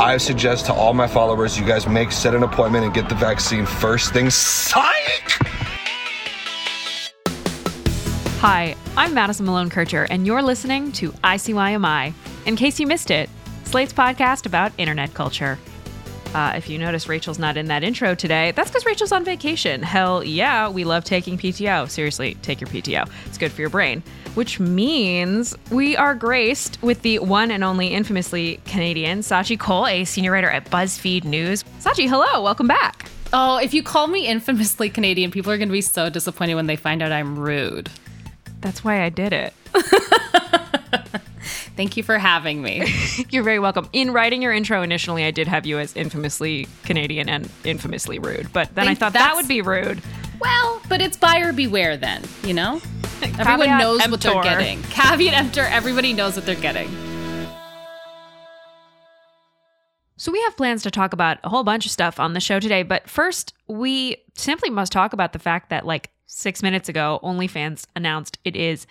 I 0.00 0.16
suggest 0.16 0.66
to 0.66 0.72
all 0.72 0.94
my 0.94 1.08
followers, 1.08 1.58
you 1.58 1.66
guys 1.66 1.88
make 1.88 2.12
set 2.12 2.32
an 2.32 2.44
appointment 2.44 2.84
and 2.84 2.94
get 2.94 3.08
the 3.08 3.16
vaccine 3.16 3.66
first 3.66 4.12
thing. 4.12 4.30
Psych! 4.30 4.84
Hi, 8.38 8.76
I'm 8.96 9.12
Madison 9.12 9.46
Malone 9.46 9.68
Kircher, 9.68 10.06
and 10.08 10.24
you're 10.24 10.40
listening 10.40 10.92
to 10.92 11.10
ICYMI. 11.10 12.14
In 12.46 12.54
case 12.54 12.78
you 12.78 12.86
missed 12.86 13.10
it, 13.10 13.28
Slate's 13.64 13.92
podcast 13.92 14.46
about 14.46 14.70
internet 14.78 15.14
culture. 15.14 15.58
Uh, 16.32 16.52
if 16.54 16.70
you 16.70 16.78
notice 16.78 17.08
Rachel's 17.08 17.40
not 17.40 17.56
in 17.56 17.66
that 17.66 17.82
intro 17.82 18.14
today, 18.14 18.52
that's 18.52 18.70
because 18.70 18.86
Rachel's 18.86 19.10
on 19.10 19.24
vacation. 19.24 19.82
Hell 19.82 20.22
yeah, 20.22 20.68
we 20.68 20.84
love 20.84 21.02
taking 21.02 21.36
PTO. 21.36 21.90
Seriously, 21.90 22.36
take 22.42 22.60
your 22.60 22.68
PTO. 22.68 23.10
It's 23.26 23.38
good 23.38 23.50
for 23.50 23.62
your 23.62 23.70
brain. 23.70 24.04
Which 24.34 24.60
means 24.60 25.54
we 25.70 25.96
are 25.96 26.14
graced 26.14 26.80
with 26.82 27.02
the 27.02 27.18
one 27.18 27.50
and 27.50 27.64
only 27.64 27.88
infamously 27.88 28.60
Canadian 28.66 29.20
Scaachi 29.20 29.58
Koul, 29.58 29.90
a 29.90 30.04
senior 30.04 30.30
writer 30.30 30.48
at 30.48 30.70
BuzzFeed 30.70 31.24
News. 31.24 31.64
Scaachi, 31.80 32.08
hello, 32.08 32.40
welcome 32.42 32.68
back. 32.68 33.10
Oh, 33.32 33.58
if 33.58 33.74
you 33.74 33.82
call 33.82 34.06
me 34.06 34.26
infamously 34.28 34.90
Canadian, 34.90 35.30
people 35.32 35.50
are 35.50 35.58
going 35.58 35.68
to 35.68 35.72
be 35.72 35.80
so 35.80 36.08
disappointed 36.08 36.54
when 36.54 36.66
they 36.66 36.76
find 36.76 37.02
out 37.02 37.10
I'm 37.10 37.36
rude. 37.38 37.90
That's 38.60 38.84
why 38.84 39.02
I 39.02 39.08
did 39.08 39.32
it. 39.32 39.52
Thank 41.76 41.96
you 41.96 42.02
for 42.02 42.18
having 42.18 42.62
me. 42.62 42.92
You're 43.30 43.42
very 43.44 43.58
welcome. 43.58 43.88
In 43.92 44.12
writing 44.12 44.42
your 44.42 44.52
intro 44.52 44.82
initially, 44.82 45.24
I 45.24 45.30
did 45.30 45.46
have 45.48 45.64
you 45.66 45.78
as 45.78 45.94
infamously 45.96 46.66
Canadian 46.84 47.28
and 47.28 47.48
infamously 47.64 48.18
rude, 48.18 48.52
but 48.52 48.74
then 48.74 48.86
Think 48.86 48.98
I 48.98 49.00
thought 49.00 49.12
that 49.12 49.34
would 49.36 49.46
be 49.48 49.62
rude. 49.62 50.00
well, 50.40 50.80
but 50.88 51.00
it's 51.00 51.16
buyer 51.16 51.52
beware 51.52 51.96
then, 51.96 52.22
you 52.42 52.54
know? 52.54 52.80
Everyone 53.22 53.78
knows 53.78 54.08
what 54.08 54.20
they're 54.20 54.32
emptor. 54.32 54.48
getting. 54.48 54.82
Caveat 54.90 55.34
emptor, 55.34 55.62
everybody 55.62 56.12
knows 56.12 56.36
what 56.36 56.46
they're 56.46 56.54
getting. 56.54 56.88
So 60.16 60.32
we 60.32 60.42
have 60.42 60.56
plans 60.56 60.82
to 60.82 60.90
talk 60.90 61.12
about 61.12 61.38
a 61.44 61.48
whole 61.48 61.62
bunch 61.62 61.86
of 61.86 61.92
stuff 61.92 62.18
on 62.18 62.32
the 62.32 62.40
show 62.40 62.58
today, 62.58 62.82
but 62.82 63.08
first 63.08 63.54
we 63.68 64.16
simply 64.34 64.68
must 64.68 64.90
talk 64.90 65.12
about 65.12 65.32
the 65.32 65.38
fact 65.38 65.70
that 65.70 65.86
like 65.86 66.10
6 66.26 66.62
minutes 66.62 66.88
ago 66.88 67.20
OnlyFans 67.22 67.86
announced 67.94 68.38
it 68.44 68.56
is 68.56 68.86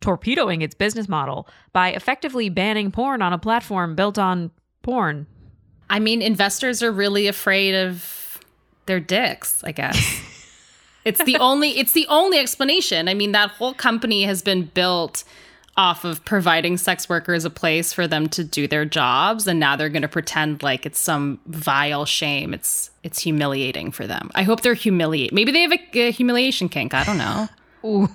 torpedoing 0.00 0.62
its 0.62 0.74
business 0.74 1.08
model 1.08 1.46
by 1.72 1.90
effectively 1.90 2.48
banning 2.48 2.90
porn 2.90 3.20
on 3.20 3.34
a 3.34 3.38
platform 3.38 3.94
built 3.94 4.18
on 4.18 4.50
porn. 4.82 5.26
I 5.90 5.98
mean, 5.98 6.22
investors 6.22 6.82
are 6.82 6.90
really 6.90 7.26
afraid 7.26 7.74
of 7.74 8.40
their 8.86 8.98
dicks, 8.98 9.62
I 9.64 9.72
guess. 9.72 10.22
it's 11.04 11.22
the 11.24 11.36
only 11.36 11.78
it's 11.78 11.92
the 11.92 12.06
only 12.08 12.38
explanation. 12.38 13.08
I 13.08 13.14
mean, 13.14 13.32
that 13.32 13.50
whole 13.50 13.74
company 13.74 14.24
has 14.24 14.42
been 14.42 14.64
built 14.66 15.24
off 15.76 16.04
of 16.04 16.22
providing 16.24 16.76
sex 16.76 17.08
workers 17.08 17.44
a 17.44 17.50
place 17.50 17.92
for 17.92 18.06
them 18.06 18.28
to 18.28 18.44
do 18.44 18.68
their 18.68 18.84
jobs 18.84 19.46
and 19.46 19.58
now 19.58 19.74
they're 19.74 19.88
going 19.88 20.02
to 20.02 20.08
pretend 20.08 20.62
like 20.62 20.84
it's 20.84 20.98
some 20.98 21.40
vile 21.46 22.04
shame. 22.04 22.52
It's 22.52 22.90
it's 23.02 23.20
humiliating 23.20 23.90
for 23.90 24.06
them. 24.06 24.30
I 24.34 24.42
hope 24.42 24.60
they're 24.60 24.74
humiliate. 24.74 25.32
Maybe 25.32 25.50
they 25.50 25.62
have 25.62 25.72
a, 25.72 25.98
a 25.98 26.10
humiliation 26.10 26.68
kink. 26.68 26.94
I 26.94 27.04
don't 27.04 27.18
know. 27.18 27.48
Ooh. 27.84 28.08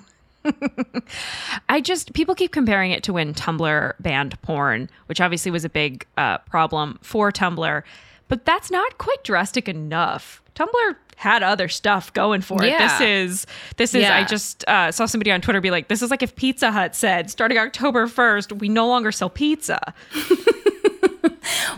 I 1.70 1.82
just 1.82 2.14
people 2.14 2.36
keep 2.36 2.52
comparing 2.52 2.92
it 2.92 3.04
to 3.04 3.14
when 3.14 3.34
Tumblr 3.34 3.94
banned 4.00 4.42
porn, 4.44 4.90
which 5.08 5.20
obviously 5.20 5.52
was 5.52 5.66
a 5.66 5.70
big 5.70 6.06
uh, 6.16 6.38
problem 6.40 7.00
for 7.02 7.32
Tumblr, 7.32 7.84
but 8.28 8.46
that's 8.46 8.70
not 8.70 8.98
quite 8.98 9.24
drastic 9.24 9.68
enough. 9.68 10.42
Tumblr 10.56 10.96
had 11.18 11.44
other 11.44 11.68
stuff 11.68 12.14
going 12.14 12.42
for 12.42 12.64
it. 12.64 12.70
Yeah. 12.70 12.98
This 13.00 13.02
is 13.02 13.48
this 13.76 13.94
is. 13.94 14.06
I 14.06 14.24
just 14.24 14.64
uh, 14.68 14.92
saw 14.92 15.06
somebody 15.06 15.32
on 15.32 15.42
Twitter 15.42 15.60
be 15.60 15.72
like, 15.72 15.90
"This 15.90 16.02
is 16.02 16.10
like 16.10 16.24
if 16.24 16.36
Pizza 16.36 16.72
Hut 16.72 16.96
said, 16.96 17.30
starting 17.30 17.58
October 17.58 18.08
first, 18.08 18.54
we 18.54 18.70
no 18.70 18.88
longer 18.88 19.12
sell 19.12 19.30
pizza." 19.30 19.94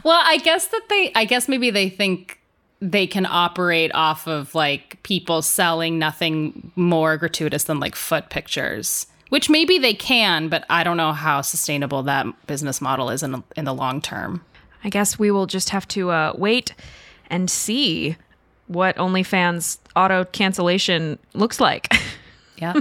Well, 0.03 0.21
I 0.23 0.37
guess 0.37 0.67
that 0.67 0.81
they, 0.89 1.11
I 1.15 1.25
guess 1.25 1.47
maybe 1.47 1.69
they 1.69 1.89
think 1.89 2.39
they 2.79 3.07
can 3.07 3.25
operate 3.25 3.91
off 3.93 4.27
of 4.27 4.55
like 4.55 5.02
people 5.03 5.41
selling 5.41 5.99
nothing 5.99 6.71
more 6.75 7.17
gratuitous 7.17 7.65
than 7.65 7.80
like 7.80 7.95
foot 7.95 8.30
pictures, 8.30 9.08
which 9.30 9.49
maybe 9.49 9.77
they 9.77 9.93
can, 9.93 10.47
but 10.47 10.65
I 10.69 10.83
don't 10.83 10.97
know 10.97 11.11
how 11.11 11.41
sustainable 11.41 12.03
that 12.03 12.25
business 12.47 12.80
model 12.80 13.09
is 13.09 13.21
in, 13.21 13.43
in 13.55 13.65
the 13.65 13.73
long 13.73 14.02
term. 14.02 14.43
I 14.83 14.89
guess 14.89 15.19
we 15.19 15.30
will 15.30 15.45
just 15.45 15.71
have 15.71 15.87
to 15.89 16.09
uh, 16.11 16.33
wait 16.37 16.73
and 17.30 17.52
see 17.52 18.15
what 18.69 18.95
OnlyFans 18.95 19.80
auto 19.95 20.23
cancellation 20.25 21.19
looks 21.33 21.59
like. 21.59 21.93
Yeah. 22.57 22.80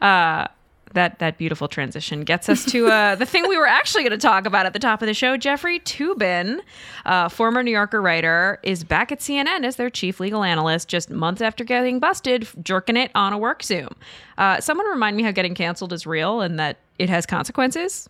that 0.94 1.18
that 1.18 1.38
beautiful 1.38 1.68
transition 1.68 2.22
gets 2.22 2.48
us 2.48 2.64
to 2.64 2.86
uh, 2.88 3.14
the 3.14 3.26
thing 3.26 3.46
we 3.48 3.56
were 3.56 3.66
actually 3.66 4.02
going 4.02 4.10
to 4.10 4.18
talk 4.18 4.46
about 4.46 4.66
at 4.66 4.72
the 4.72 4.78
top 4.78 5.02
of 5.02 5.06
the 5.06 5.14
show. 5.14 5.36
Jeffrey 5.36 5.80
Toobin, 5.80 6.60
uh, 7.06 7.28
former 7.28 7.62
New 7.62 7.70
Yorker 7.70 8.00
writer, 8.00 8.58
is 8.62 8.84
back 8.84 9.12
at 9.12 9.20
CNN 9.20 9.64
as 9.64 9.76
their 9.76 9.90
chief 9.90 10.20
legal 10.20 10.42
analyst, 10.42 10.88
just 10.88 11.10
months 11.10 11.40
after 11.40 11.64
getting 11.64 11.98
busted 11.98 12.46
jerking 12.62 12.96
it 12.96 13.10
on 13.14 13.32
a 13.32 13.38
work 13.38 13.62
Zoom. 13.62 13.88
Uh, 14.36 14.60
someone 14.60 14.86
remind 14.86 15.16
me 15.16 15.22
how 15.22 15.30
getting 15.30 15.54
canceled 15.54 15.92
is 15.92 16.06
real 16.06 16.40
and 16.40 16.58
that 16.58 16.78
it 16.98 17.08
has 17.08 17.26
consequences. 17.26 18.08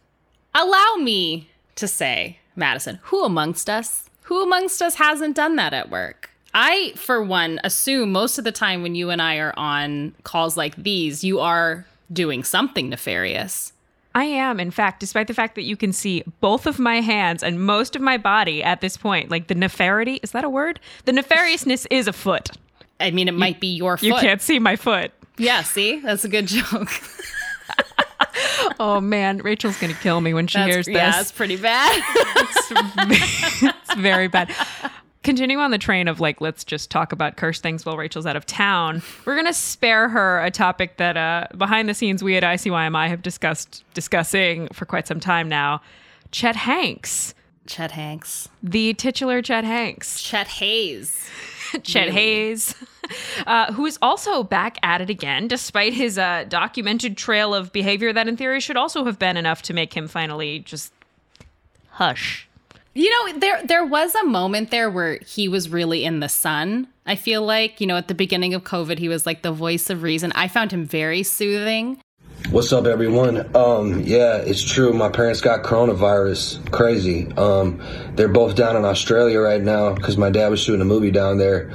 Allow 0.54 0.96
me 0.96 1.50
to 1.76 1.86
say, 1.86 2.38
Madison, 2.56 2.98
who 3.04 3.24
amongst 3.24 3.68
us, 3.70 4.08
who 4.22 4.42
amongst 4.42 4.82
us 4.82 4.96
hasn't 4.96 5.36
done 5.36 5.56
that 5.56 5.72
at 5.72 5.90
work? 5.90 6.27
I, 6.54 6.92
for 6.96 7.22
one, 7.22 7.60
assume 7.62 8.12
most 8.12 8.38
of 8.38 8.44
the 8.44 8.52
time 8.52 8.82
when 8.82 8.94
you 8.94 9.10
and 9.10 9.20
I 9.20 9.36
are 9.36 9.54
on 9.56 10.14
calls 10.24 10.56
like 10.56 10.76
these, 10.76 11.22
you 11.22 11.40
are 11.40 11.86
doing 12.12 12.42
something 12.42 12.88
nefarious. 12.88 13.72
I 14.14 14.24
am, 14.24 14.58
in 14.58 14.70
fact, 14.70 15.00
despite 15.00 15.28
the 15.28 15.34
fact 15.34 15.54
that 15.54 15.62
you 15.62 15.76
can 15.76 15.92
see 15.92 16.24
both 16.40 16.66
of 16.66 16.78
my 16.78 17.00
hands 17.00 17.42
and 17.42 17.64
most 17.64 17.94
of 17.94 18.02
my 18.02 18.16
body 18.16 18.62
at 18.64 18.80
this 18.80 18.96
point, 18.96 19.30
like 19.30 19.46
the 19.48 19.54
nefarity, 19.54 20.18
is 20.22 20.32
that 20.32 20.42
a 20.44 20.48
word? 20.48 20.80
The 21.04 21.12
nefariousness 21.12 21.86
is 21.90 22.08
a 22.08 22.12
foot. 22.12 22.50
I 22.98 23.10
mean, 23.10 23.28
it 23.28 23.34
might 23.34 23.60
be 23.60 23.68
your 23.68 23.96
foot. 23.96 24.06
You 24.06 24.14
can't 24.14 24.40
see 24.40 24.58
my 24.58 24.74
foot. 24.74 25.12
Yeah, 25.36 25.62
see? 25.62 26.00
That's 26.00 26.24
a 26.24 26.28
good 26.28 26.46
joke. 26.46 26.90
Oh 28.80 29.00
man, 29.00 29.38
Rachel's 29.38 29.78
gonna 29.80 29.94
kill 29.94 30.20
me 30.20 30.32
when 30.34 30.46
she 30.46 30.58
That's, 30.58 30.72
hears 30.72 30.86
this. 30.86 30.94
yeah, 30.94 31.10
that's 31.10 31.32
pretty 31.32 31.56
bad. 31.56 32.02
it's 32.16 33.94
very 33.94 34.28
bad. 34.28 34.54
Continuing 35.24 35.60
on 35.60 35.70
the 35.72 35.78
train 35.78 36.06
of 36.08 36.20
like, 36.20 36.40
let's 36.40 36.64
just 36.64 36.90
talk 36.90 37.12
about 37.12 37.36
curse 37.36 37.60
things 37.60 37.84
while 37.84 37.96
Rachel's 37.96 38.24
out 38.24 38.36
of 38.36 38.46
town. 38.46 39.02
We're 39.24 39.36
gonna 39.36 39.52
spare 39.52 40.08
her 40.08 40.40
a 40.44 40.50
topic 40.50 40.96
that 40.98 41.16
uh, 41.16 41.48
behind 41.56 41.88
the 41.88 41.94
scenes 41.94 42.22
we 42.22 42.36
at 42.36 42.42
ICYMI 42.44 43.08
have 43.08 43.22
discussed 43.22 43.84
discussing 43.94 44.68
for 44.72 44.86
quite 44.86 45.06
some 45.06 45.20
time 45.20 45.48
now. 45.48 45.82
Chet 46.30 46.56
Hanks, 46.56 47.34
Chet 47.66 47.90
Hanks. 47.92 48.48
the 48.62 48.94
titular 48.94 49.42
Chet 49.42 49.64
Hanks, 49.64 50.22
Chet 50.22 50.46
Haze. 50.46 51.28
Chet 51.82 52.08
Really? 52.08 52.12
Haze, 52.12 52.74
uh, 53.46 53.72
who 53.74 53.84
is 53.84 53.98
also 54.00 54.42
back 54.42 54.78
at 54.82 55.02
it 55.02 55.10
again, 55.10 55.48
despite 55.48 55.92
his 55.92 56.16
uh, 56.16 56.44
documented 56.48 57.16
trail 57.18 57.54
of 57.54 57.72
behavior 57.72 58.10
that, 58.12 58.26
in 58.26 58.38
theory, 58.38 58.58
should 58.60 58.78
also 58.78 59.04
have 59.04 59.18
been 59.18 59.36
enough 59.36 59.60
to 59.62 59.74
make 59.74 59.94
him 59.94 60.08
finally 60.08 60.60
just 60.60 60.92
hush. 61.90 62.47
You 62.98 63.10
know, 63.10 63.38
there 63.38 63.62
there 63.64 63.86
was 63.86 64.12
a 64.16 64.24
moment 64.24 64.72
there 64.72 64.90
where 64.90 65.20
he 65.24 65.46
was 65.46 65.68
really 65.68 66.04
in 66.04 66.18
the 66.18 66.28
sun. 66.28 66.88
I 67.06 67.14
feel 67.14 67.42
like, 67.42 67.80
you 67.80 67.86
know, 67.86 67.96
at 67.96 68.08
the 68.08 68.14
beginning 68.14 68.54
of 68.54 68.64
COVID, 68.64 68.98
he 68.98 69.08
was 69.08 69.24
like 69.24 69.42
the 69.42 69.52
voice 69.52 69.88
of 69.88 70.02
reason. 70.02 70.32
I 70.34 70.48
found 70.48 70.72
him 70.72 70.84
very 70.84 71.22
soothing. 71.22 72.02
What's 72.50 72.72
up, 72.72 72.86
everyone? 72.86 73.54
Um, 73.54 74.00
yeah, 74.00 74.38
it's 74.38 74.64
true. 74.64 74.92
My 74.92 75.10
parents 75.10 75.40
got 75.40 75.62
coronavirus. 75.62 76.72
Crazy. 76.72 77.30
Um, 77.36 77.80
they're 78.16 78.26
both 78.26 78.56
down 78.56 78.74
in 78.74 78.84
Australia 78.84 79.38
right 79.38 79.62
now 79.62 79.92
because 79.92 80.18
my 80.18 80.30
dad 80.30 80.48
was 80.48 80.58
shooting 80.58 80.80
a 80.80 80.84
movie 80.84 81.12
down 81.12 81.38
there. 81.38 81.70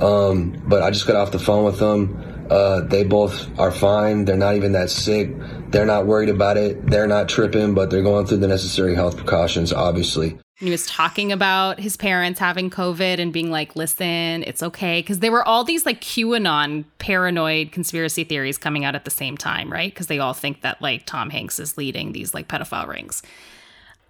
Um, 0.00 0.62
but 0.68 0.84
I 0.84 0.92
just 0.92 1.04
got 1.04 1.16
off 1.16 1.32
the 1.32 1.40
phone 1.40 1.64
with 1.64 1.80
them. 1.80 2.46
Uh, 2.48 2.82
they 2.82 3.02
both 3.02 3.58
are 3.58 3.72
fine. 3.72 4.24
They're 4.24 4.36
not 4.36 4.54
even 4.54 4.70
that 4.72 4.90
sick. 4.90 5.32
They're 5.70 5.84
not 5.84 6.06
worried 6.06 6.28
about 6.28 6.56
it. 6.58 6.86
They're 6.86 7.08
not 7.08 7.28
tripping, 7.28 7.74
but 7.74 7.90
they're 7.90 8.04
going 8.04 8.26
through 8.26 8.38
the 8.38 8.46
necessary 8.46 8.94
health 8.94 9.16
precautions, 9.16 9.72
obviously. 9.72 10.38
And 10.60 10.68
he 10.68 10.70
was 10.70 10.86
talking 10.86 11.32
about 11.32 11.80
his 11.80 11.96
parents 11.96 12.38
having 12.38 12.68
COVID 12.68 13.18
and 13.18 13.32
being 13.32 13.50
like, 13.50 13.76
listen, 13.76 14.44
it's 14.46 14.62
okay. 14.62 15.00
Because 15.00 15.20
there 15.20 15.32
were 15.32 15.46
all 15.48 15.64
these 15.64 15.86
like 15.86 16.02
QAnon 16.02 16.84
paranoid 16.98 17.72
conspiracy 17.72 18.24
theories 18.24 18.58
coming 18.58 18.84
out 18.84 18.94
at 18.94 19.06
the 19.06 19.10
same 19.10 19.38
time, 19.38 19.72
right? 19.72 19.90
Because 19.90 20.08
they 20.08 20.18
all 20.18 20.34
think 20.34 20.60
that 20.60 20.82
like 20.82 21.06
Tom 21.06 21.30
Hanks 21.30 21.58
is 21.58 21.78
leading 21.78 22.12
these 22.12 22.34
like 22.34 22.46
pedophile 22.46 22.86
rings. 22.86 23.22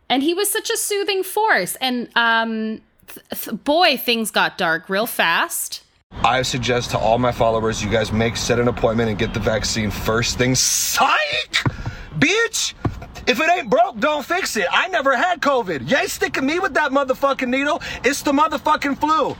And 0.08 0.24
he 0.24 0.34
was 0.34 0.50
such 0.50 0.70
a 0.70 0.76
soothing 0.76 1.22
force. 1.22 1.76
And 1.76 2.08
um, 2.16 2.80
th- 3.06 3.44
th- 3.44 3.64
boy, 3.64 3.96
things 3.96 4.32
got 4.32 4.58
dark 4.58 4.88
real 4.88 5.06
fast. 5.06 5.84
I 6.24 6.42
suggest 6.42 6.90
to 6.90 6.98
all 6.98 7.18
my 7.18 7.30
followers, 7.30 7.80
you 7.80 7.88
guys 7.88 8.10
make 8.10 8.36
set 8.36 8.58
an 8.58 8.66
appointment 8.66 9.08
and 9.08 9.16
get 9.16 9.34
the 9.34 9.40
vaccine 9.40 9.92
first 9.92 10.36
thing. 10.36 10.56
Psych! 10.56 11.62
Bitch! 12.18 12.74
If 13.26 13.40
it 13.40 13.50
ain't 13.50 13.70
broke, 13.70 13.98
don't 13.98 14.24
fix 14.24 14.56
it. 14.56 14.66
I 14.70 14.88
never 14.88 15.16
had 15.16 15.40
COVID. 15.40 15.88
You 15.88 15.96
ain't 15.96 16.10
sticking 16.10 16.46
me 16.46 16.58
with 16.58 16.74
that 16.74 16.90
motherfucking 16.90 17.48
needle. 17.48 17.82
It's 18.04 18.22
the 18.22 18.32
motherfucking 18.32 18.98
flu. 18.98 19.36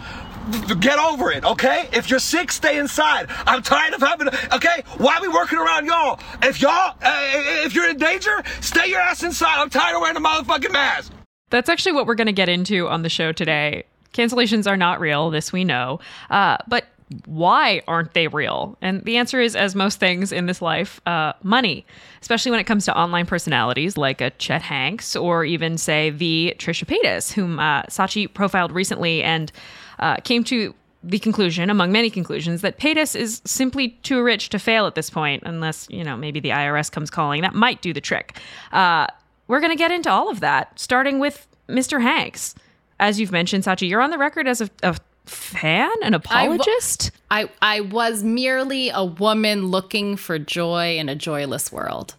Get 0.81 0.99
over 0.99 1.31
it, 1.31 1.45
okay? 1.45 1.89
If 1.93 2.11
you're 2.11 2.19
sick, 2.19 2.51
stay 2.51 2.79
inside. 2.79 3.27
I'm 3.47 3.63
tired 3.63 3.95
of 3.95 4.01
having, 4.01 4.29
okay? 4.53 4.83
Why 4.99 5.19
we 5.21 5.29
working 5.29 5.59
around 5.59 5.87
y'all? 5.87 6.19
If 6.43 6.61
y'all, 6.61 6.97
uh, 7.03 7.31
if 7.65 7.75
you're 7.75 7.89
in 7.89 7.99
danger, 7.99 8.43
stay 8.61 8.89
your 8.89 9.01
ass 9.01 9.23
inside. 9.23 9.61
I'm 9.61 9.71
tired 9.71 9.95
of 9.95 10.01
wearing 10.01 10.17
a 10.17 10.21
motherfucking 10.21 10.73
mask. 10.73 11.13
That's 11.51 11.69
actually 11.69 11.93
what 11.93 12.07
we're 12.07 12.15
going 12.15 12.27
to 12.27 12.33
get 12.33 12.49
into 12.49 12.89
on 12.89 13.03
the 13.03 13.09
show 13.09 13.33
today. 13.33 13.85
Cancellations 14.13 14.67
are 14.67 14.77
not 14.77 14.99
real, 14.99 15.31
this 15.31 15.53
we 15.53 15.63
know. 15.65 16.01
Uh, 16.31 16.57
but 16.67 16.87
why 17.27 17.83
aren't 17.89 18.15
they 18.15 18.29
real? 18.29 18.77
And 18.81 19.05
the 19.05 19.17
answer 19.17 19.41
is, 19.41 19.57
as 19.57 19.75
most 19.75 19.99
things 19.99 20.33
in 20.33 20.47
this 20.47 20.63
life, 20.63 21.01
uh, 21.07 21.33
money, 21.43 21.85
especially 22.23 22.51
when 22.51 22.61
it 22.61 22.65
comes 22.65 22.85
to 22.85 22.97
online 22.97 23.27
personalities 23.27 23.97
like 23.97 24.21
a 24.21 24.31
Chet 24.31 24.63
Hanks 24.63 25.17
or 25.17 25.45
even, 25.45 25.77
say, 25.77 26.11
the 26.11 26.55
Trisha 26.59 26.85
Paytas, 26.85 27.33
whom 27.33 27.59
uh, 27.59 27.83
Scaachi 27.85 28.33
profiled 28.33 28.73
recently 28.73 29.23
and 29.23 29.51
uh, 29.99 30.17
came 30.17 30.45
to 30.45 30.75
the 31.03 31.19
conclusion, 31.19 31.71
among 31.71 31.91
many 31.93 32.11
conclusions, 32.11 32.61
that 32.61 32.79
Paytas 32.79 33.17
is 33.17 33.41
simply 33.45 33.91
too 34.03 34.23
rich 34.23 34.51
to 34.51 34.59
fail 34.59 34.87
at 34.87 34.95
this 34.95 35.11
point, 35.11 35.43
unless, 35.47 35.89
you 35.91 36.05
know, 36.05 36.17
maybe 36.17 36.41
the 36.41 36.51
IRS 36.51 36.93
comes 36.93 37.11
calling. 37.11 37.41
That 37.43 37.55
might 37.55 37.81
do 37.81 37.93
the 37.93 38.01
trick. 38.01 38.39
Uh, 38.71 39.07
we're 39.49 39.61
going 39.61 39.73
to 39.73 39.79
get 39.79 39.91
into 39.91 40.11
all 40.11 40.31
of 40.31 40.41
that, 40.41 40.79
starting 40.79 41.19
with 41.19 41.49
Mr. 41.69 42.01
Hanks. 42.03 42.55
As 43.01 43.19
you've 43.19 43.33
mentioned, 43.33 43.65
Scaachi, 43.65 43.89
you're 43.89 44.03
on 44.03 44.11
the 44.11 44.19
record 44.19 44.47
as 44.47 44.61
a, 44.61 44.69
a 44.83 44.97
fan, 45.31 45.91
an 46.03 46.15
apologist. 46.15 47.11
I, 47.31 47.49
I 47.63 47.81
was 47.81 48.23
merely 48.23 48.91
a 48.91 49.05
woman 49.05 49.67
looking 49.69 50.17
for 50.17 50.39
joy 50.39 50.97
in 50.99 51.09
a 51.09 51.15
joyless 51.15 51.71
world. 51.73 52.15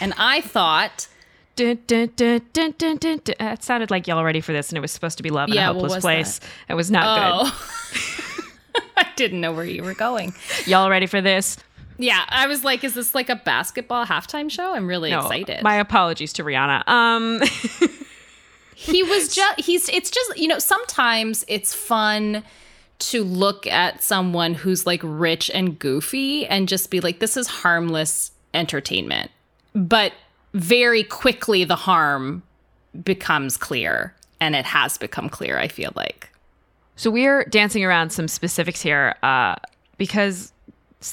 And 0.00 0.14
I 0.16 0.40
thought. 0.40 1.08
Dun, 1.56 1.78
dun, 1.86 2.10
dun, 2.16 2.40
dun, 2.52 2.74
dun, 2.78 2.96
dun, 2.96 3.20
dun. 3.24 3.34
It 3.38 3.62
sounded 3.62 3.90
like 3.90 4.06
y'all 4.06 4.24
ready 4.24 4.40
for 4.40 4.52
this, 4.52 4.70
and 4.70 4.78
it 4.78 4.80
was 4.80 4.90
supposed 4.92 5.16
to 5.18 5.22
be 5.22 5.30
love 5.30 5.48
in 5.48 5.54
Yeah, 5.56 5.70
a 5.70 5.74
hopeless 5.74 6.00
place. 6.00 6.38
that? 6.38 6.48
It 6.70 6.74
was 6.74 6.90
not 6.90 7.04
Oh. 7.44 7.68
I 8.96 9.06
didn't 9.16 9.40
know 9.40 9.52
where 9.52 9.64
you 9.64 9.82
were 9.82 9.94
going. 9.94 10.32
Y'all 10.66 10.88
ready 10.88 11.06
for 11.06 11.20
this? 11.20 11.58
Yeah, 11.98 12.24
I 12.28 12.46
was 12.46 12.64
like, 12.64 12.84
is 12.84 12.94
this 12.94 13.14
like 13.14 13.28
a 13.28 13.36
basketball 13.36 14.06
halftime 14.06 14.50
show? 14.50 14.74
I'm 14.74 14.86
really 14.86 15.10
No, 15.10 15.20
excited. 15.20 15.62
My 15.62 15.76
apologies 15.76 16.32
to 16.34 16.44
Rihanna. 16.44 16.88
Um, 16.88 17.40
he 18.82 19.02
was 19.02 19.34
just 19.34 19.60
he's 19.60 19.88
it's 19.88 20.10
just 20.10 20.36
you 20.36 20.48
know 20.48 20.58
sometimes 20.58 21.44
it's 21.48 21.72
fun 21.74 22.42
to 22.98 23.24
look 23.24 23.66
at 23.66 24.02
someone 24.02 24.54
who's 24.54 24.86
like 24.86 25.00
rich 25.02 25.50
and 25.54 25.78
goofy 25.78 26.46
and 26.46 26.68
just 26.68 26.90
be 26.90 27.00
like 27.00 27.20
this 27.20 27.36
is 27.36 27.46
harmless 27.46 28.32
entertainment. 28.54 29.30
But 29.74 30.12
very 30.54 31.02
quickly 31.04 31.64
the 31.64 31.76
harm 31.76 32.42
becomes 33.04 33.56
clear 33.56 34.14
and 34.38 34.54
it 34.54 34.66
has 34.66 34.98
become 34.98 35.28
clear 35.28 35.58
i 35.58 35.68
feel 35.68 35.92
like. 35.96 36.30
So 36.96 37.10
we're 37.10 37.44
dancing 37.44 37.84
around 37.84 38.10
some 38.10 38.28
specifics 38.28 38.82
here 38.82 39.14
uh, 39.22 39.56
because 39.96 40.52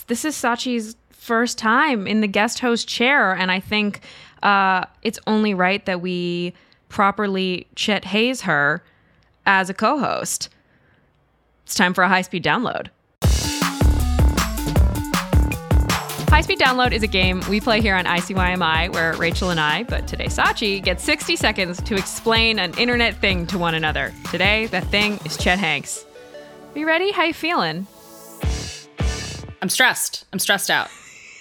this 0.08 0.26
is 0.26 0.36
Scaachi's 0.36 0.96
first 1.10 1.58
time 1.58 2.08
in 2.08 2.22
the 2.22 2.28
guest 2.28 2.60
host 2.60 2.88
chair, 2.88 3.34
and 3.34 3.52
I 3.52 3.60
think 3.60 4.02
uh, 4.44 4.86
it's 5.02 5.20
only 5.26 5.54
right 5.54 5.86
that 5.86 6.02
we 6.02 6.54
properly 6.90 7.68
Chet 7.76 8.06
Haze 8.06 8.42
her 8.42 8.84
as 9.46 9.70
a 9.70 9.74
co-host. 9.74 10.50
It's 11.64 11.76
time 11.76 11.94
for 11.94 12.04
a 12.04 12.10
high-speed 12.10 12.44
download. 12.44 12.90
High 16.30 16.42
Speed 16.42 16.60
Download 16.60 16.92
is 16.94 17.04
a 17.04 17.08
game 17.08 17.42
we 17.50 17.60
play 17.60 17.82
here 17.82 17.96
on 17.96 18.06
ICYMI 18.06 18.94
where 18.94 19.14
Rachel 19.16 19.50
and 19.50 19.60
I, 19.60 19.84
but 19.84 20.08
today 20.08 20.28
Scaachi, 20.28 20.82
get 20.82 21.02
60 21.02 21.36
seconds 21.36 21.82
to 21.82 21.96
explain 21.96 22.60
an 22.60 22.78
internet 22.78 23.16
thing 23.16 23.46
to 23.48 23.58
one 23.58 23.76
another. 23.76 24.14
Today, 24.32 24.68
that 24.68 24.86
thing 24.86 25.20
is 25.26 25.36
Chet 25.38 25.60
Hanks. 25.60 26.06
You 26.76 26.88
ready? 26.88 27.12
How 27.12 27.24
you 27.24 27.34
feeling? 27.34 27.88
i'm 29.62 29.68
stressed 29.68 30.24
i'm 30.32 30.40
stressed 30.40 30.70
out 30.70 30.88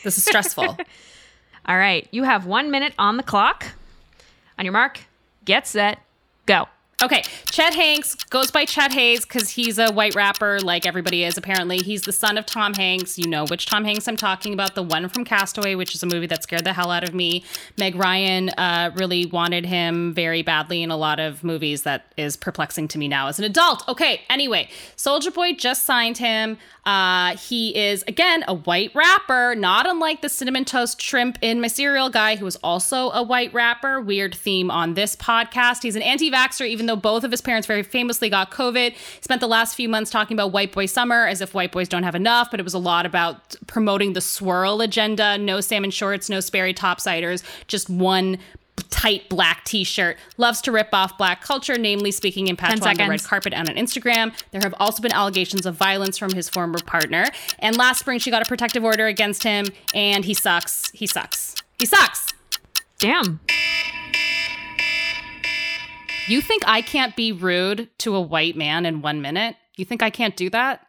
this 0.03 0.19
is 0.19 0.25
stressful 0.25 0.77
All 1.69 1.77
right, 1.77 2.09
you 2.11 2.23
have 2.23 2.47
one 2.47 2.71
minute 2.71 2.95
on 2.99 3.19
the 3.19 3.23
clock. 3.23 3.67
On 4.59 4.65
your 4.65 4.73
mark, 4.73 5.01
get 5.49 5.67
set, 5.67 5.99
go. 6.45 6.69
Okay, 7.01 7.23
Chet 7.53 7.75
Hanks 7.75 8.17
goes 8.25 8.51
by 8.51 8.65
Chet 8.65 8.93
Haze 8.93 9.21
because 9.21 9.51
he's 9.51 9.79
a 9.79 9.93
white 9.93 10.17
rapper, 10.17 10.59
like 10.59 10.85
everybody 10.85 11.23
is 11.23 11.39
apparently. 11.39 11.79
He's 11.79 12.03
the 12.03 12.13
son 12.13 12.37
of 12.37 12.45
Tom 12.45 12.75
Hanks. 12.75 13.17
You 13.17 13.29
know 13.29 13.45
which 13.47 13.67
Tom 13.67 13.85
Hanks 13.85 14.09
I'm 14.09 14.17
talking 14.17 14.53
about, 14.53 14.75
the 14.75 14.83
one 14.83 15.09
from 15.09 15.25
Castaway, 15.25 15.77
which 15.77 15.95
is 15.95 16.03
a 16.03 16.07
movie 16.07 16.27
that 16.27 16.43
scared 16.43 16.65
the 16.65 16.73
hell 16.73 16.91
out 16.91 17.05
of 17.05 17.15
me. 17.15 17.45
Meg 17.79 17.95
Ryan 17.95 18.49
uh, 18.49 18.91
really 18.97 19.27
wanted 19.27 19.65
him 19.65 20.13
very 20.13 20.43
badly 20.43 20.83
in 20.83 20.91
a 20.91 20.97
lot 20.97 21.21
of 21.21 21.45
movies 21.45 21.85
that 21.85 22.13
is 22.17 22.37
perplexing 22.37 22.89
to 22.89 22.99
me 22.99 23.07
now 23.07 23.29
as 23.29 23.39
an 23.39 23.45
adult. 23.45 23.89
Okay, 23.89 24.23
anyway, 24.29 24.69
Soulja 24.97 25.33
Boy 25.33 25.53
just 25.53 25.85
signed 25.85 26.19
him. 26.19 26.59
Uh, 26.85 27.37
he 27.37 27.77
is, 27.77 28.03
again, 28.09 28.43
a 28.49 28.55
white 28.55 28.91
rapper, 28.95 29.55
not 29.55 29.87
unlike 29.87 30.21
the 30.21 30.29
Cinnamon 30.29 30.65
Toast 30.65 31.01
Shrimp 31.01 31.39
in 31.43 31.61
My 31.61 31.69
Cereal 31.69 32.11
guy, 32.11 32.35
who 32.35 32.47
is 32.47 32.57
also 32.57 33.11
a 33.11 33.23
white 33.23 33.55
rapper. 33.55 34.01
Weird 34.01 34.35
theme 34.35 34.69
on 34.69 34.95
this 34.95 35.15
podcast. 35.15 35.85
He's 35.85 35.95
an 35.95 36.03
anti 36.03 36.29
vaxxer, 36.29 36.67
even 36.67 36.88
though 36.89 36.97
both 36.97 37.25
of 37.25 37.31
his 37.31 37.41
parents 37.41 37.67
very 37.67 37.83
famously 37.83 38.29
got 38.29 38.51
COVID. 38.51 38.95
Spent 39.21 39.41
the 39.41 39.49
last 39.49 39.75
few 39.75 39.89
months 39.89 40.11
talking 40.11 40.35
about 40.35 40.53
white 40.53 40.73
boy 40.73 40.87
summer 40.87 41.27
as 41.27 41.41
if 41.41 41.55
white 41.55 41.73
boys 41.73 41.89
don't 41.89 42.03
have 42.03 42.15
enough, 42.15 42.51
but 42.51 42.61
it 42.61 42.65
was 42.65 42.75
a 42.75 42.79
lot 42.79 43.07
about 43.07 43.57
promoting 43.67 44.13
the 44.13 44.21
swirl 44.21 44.81
agenda. 44.81 45.39
No 45.39 45.61
salmon 45.61 45.91
shorts, 45.91 46.29
no 46.29 46.41
Sperry 46.41 46.75
topsiders, 46.75 47.43
just 47.67 47.89
one 47.89 48.39
tight 48.91 49.29
black 49.29 49.65
t-shirt. 49.65 50.17
Loves 50.37 50.61
to 50.63 50.73
rip 50.73 50.89
off 50.93 51.19
black 51.19 51.43
culture 51.43 51.77
namely 51.77 52.11
speaking 52.11 52.49
in 52.49 52.57
patois 52.57 52.91
on 52.91 52.97
the 52.97 53.09
red 53.09 53.23
carpet 53.23 53.53
and 53.53 53.69
on 53.69 53.77
instagram. 53.77 54.33
There 54.53 54.61
have 54.63 54.75
also 54.79 55.03
been 55.03 55.13
allegations 55.13 55.67
of 55.67 55.75
violence 55.75 56.17
from 56.19 56.33
his 56.33 56.49
former 56.49 56.79
partner. 56.79 57.27
And 57.59 57.77
last 57.77 58.01
spring 58.01 58.19
she 58.19 58.31
got 58.31 58.43
a 58.43 58.45
protective 58.47 58.85
order 58.85 59.07
against 59.07 59.43
him 59.43 59.67
and 59.95 60.25
he 60.25 60.35
sucks. 60.35 60.91
He 60.93 61.07
sucks. 61.07 61.55
He 61.79 61.87
sucks. 61.87 62.33
Damn. 62.99 63.41
You 66.29 66.41
think 66.41 66.63
i 66.67 66.81
can't 66.83 67.17
be 67.17 67.33
rude 67.33 67.89
to 67.99 68.15
a 68.15 68.21
white 68.21 68.57
man 68.57 68.87
in 68.87 69.03
one 69.03 69.21
minute 69.23 69.57
you 69.77 69.85
think 69.85 70.03
i 70.03 70.11
can't 70.11 70.37
do 70.37 70.51
that 70.51 70.87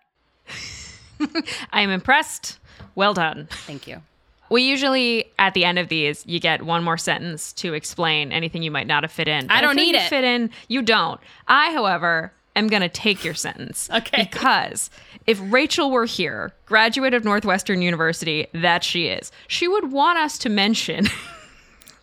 I 1.71 1.81
am 1.81 1.89
impressed. 1.89 2.59
Well 2.95 3.13
done. 3.13 3.47
thank 3.51 3.87
you 3.87 4.01
We 4.49 4.63
usually, 4.63 5.25
at 5.37 5.53
the 5.53 5.65
end 5.65 5.77
of 5.77 5.89
these, 5.89 6.23
you 6.25 6.39
get 6.39 6.63
one 6.63 6.83
more 6.83 6.97
sentence 6.97 7.53
to 7.53 7.73
explain 7.73 8.31
anything 8.31 8.63
you 8.63 8.71
might 8.71 8.87
not 8.87 9.03
have 9.03 9.11
fit 9.11 9.27
in. 9.27 9.47
But 9.47 9.57
I 9.57 9.61
don't 9.61 9.75
need 9.75 9.95
it. 9.95 10.09
Fit 10.09 10.23
in. 10.23 10.49
You 10.67 10.81
don't. 10.81 11.19
I, 11.47 11.71
however, 11.71 12.31
am 12.55 12.67
going 12.67 12.81
to 12.81 12.89
take 12.89 13.23
your 13.23 13.35
sentence. 13.35 13.89
Okay. 13.99 14.23
Because 14.23 14.89
if 15.27 15.39
Rachel 15.43 15.91
were 15.91 16.05
here, 16.05 16.51
graduate 16.65 17.13
of 17.13 17.23
Northwestern 17.23 17.81
University, 17.81 18.47
that 18.53 18.83
she 18.83 19.07
is, 19.07 19.31
she 19.47 19.67
would 19.67 19.91
want 19.91 20.17
us 20.17 20.37
to 20.39 20.49
mention 20.49 21.05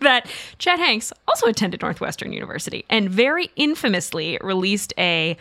that 0.06 0.30
Chet 0.58 0.78
Hanks 0.78 1.12
also 1.26 1.48
attended 1.48 1.82
Northwestern 1.82 2.32
University 2.32 2.84
and 2.88 3.10
very 3.10 3.50
infamously 3.56 4.38
released 4.40 4.94
a 4.96 5.36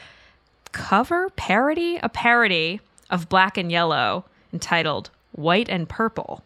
cover 0.71 1.29
parody, 1.35 1.99
a 2.01 2.09
parody 2.09 2.81
of 3.11 3.29
Black 3.29 3.57
and 3.57 3.71
Yellow 3.71 4.25
entitled 4.51 5.11
White 5.33 5.69
and 5.69 5.87
Purple. 5.87 6.43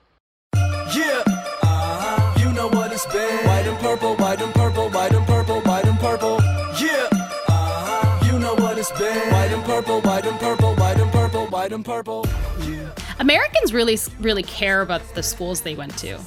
Yeah, 0.54 1.24
uh-huh. 1.26 2.40
you 2.42 2.52
know 2.54 2.68
what 2.68 2.92
it's 2.92 3.06
been. 3.06 3.46
White 3.48 3.66
and 3.66 3.78
purple, 3.80 4.16
white 4.18 4.42
and 4.42 4.54
purple, 4.54 4.90
white 4.90 5.14
and 5.14 5.26
purple, 5.26 5.62
white 5.62 5.86
and 5.86 6.00
purple. 6.00 6.40
Yeah, 6.78 7.08
uh-huh. 7.48 8.26
you 8.26 8.38
know 8.38 8.56
what 8.56 8.78
it's 8.78 8.92
been. 9.00 9.32
White 9.32 9.52
and 9.52 9.64
purple, 9.64 10.02
white 10.02 10.26
and 10.26 10.38
purple, 10.40 10.76
white 10.76 11.00
and 11.00 11.12
purple, 11.12 11.48
white 11.48 11.72
and 11.72 11.86
purple. 11.86 12.26
Yeah. 12.68 12.90
americans 13.20 13.74
really 13.74 13.98
really 14.20 14.44
care 14.44 14.82
about 14.82 15.02
the 15.16 15.24
schools 15.24 15.62
they 15.62 15.76
went 15.76 15.98
to 15.98 16.20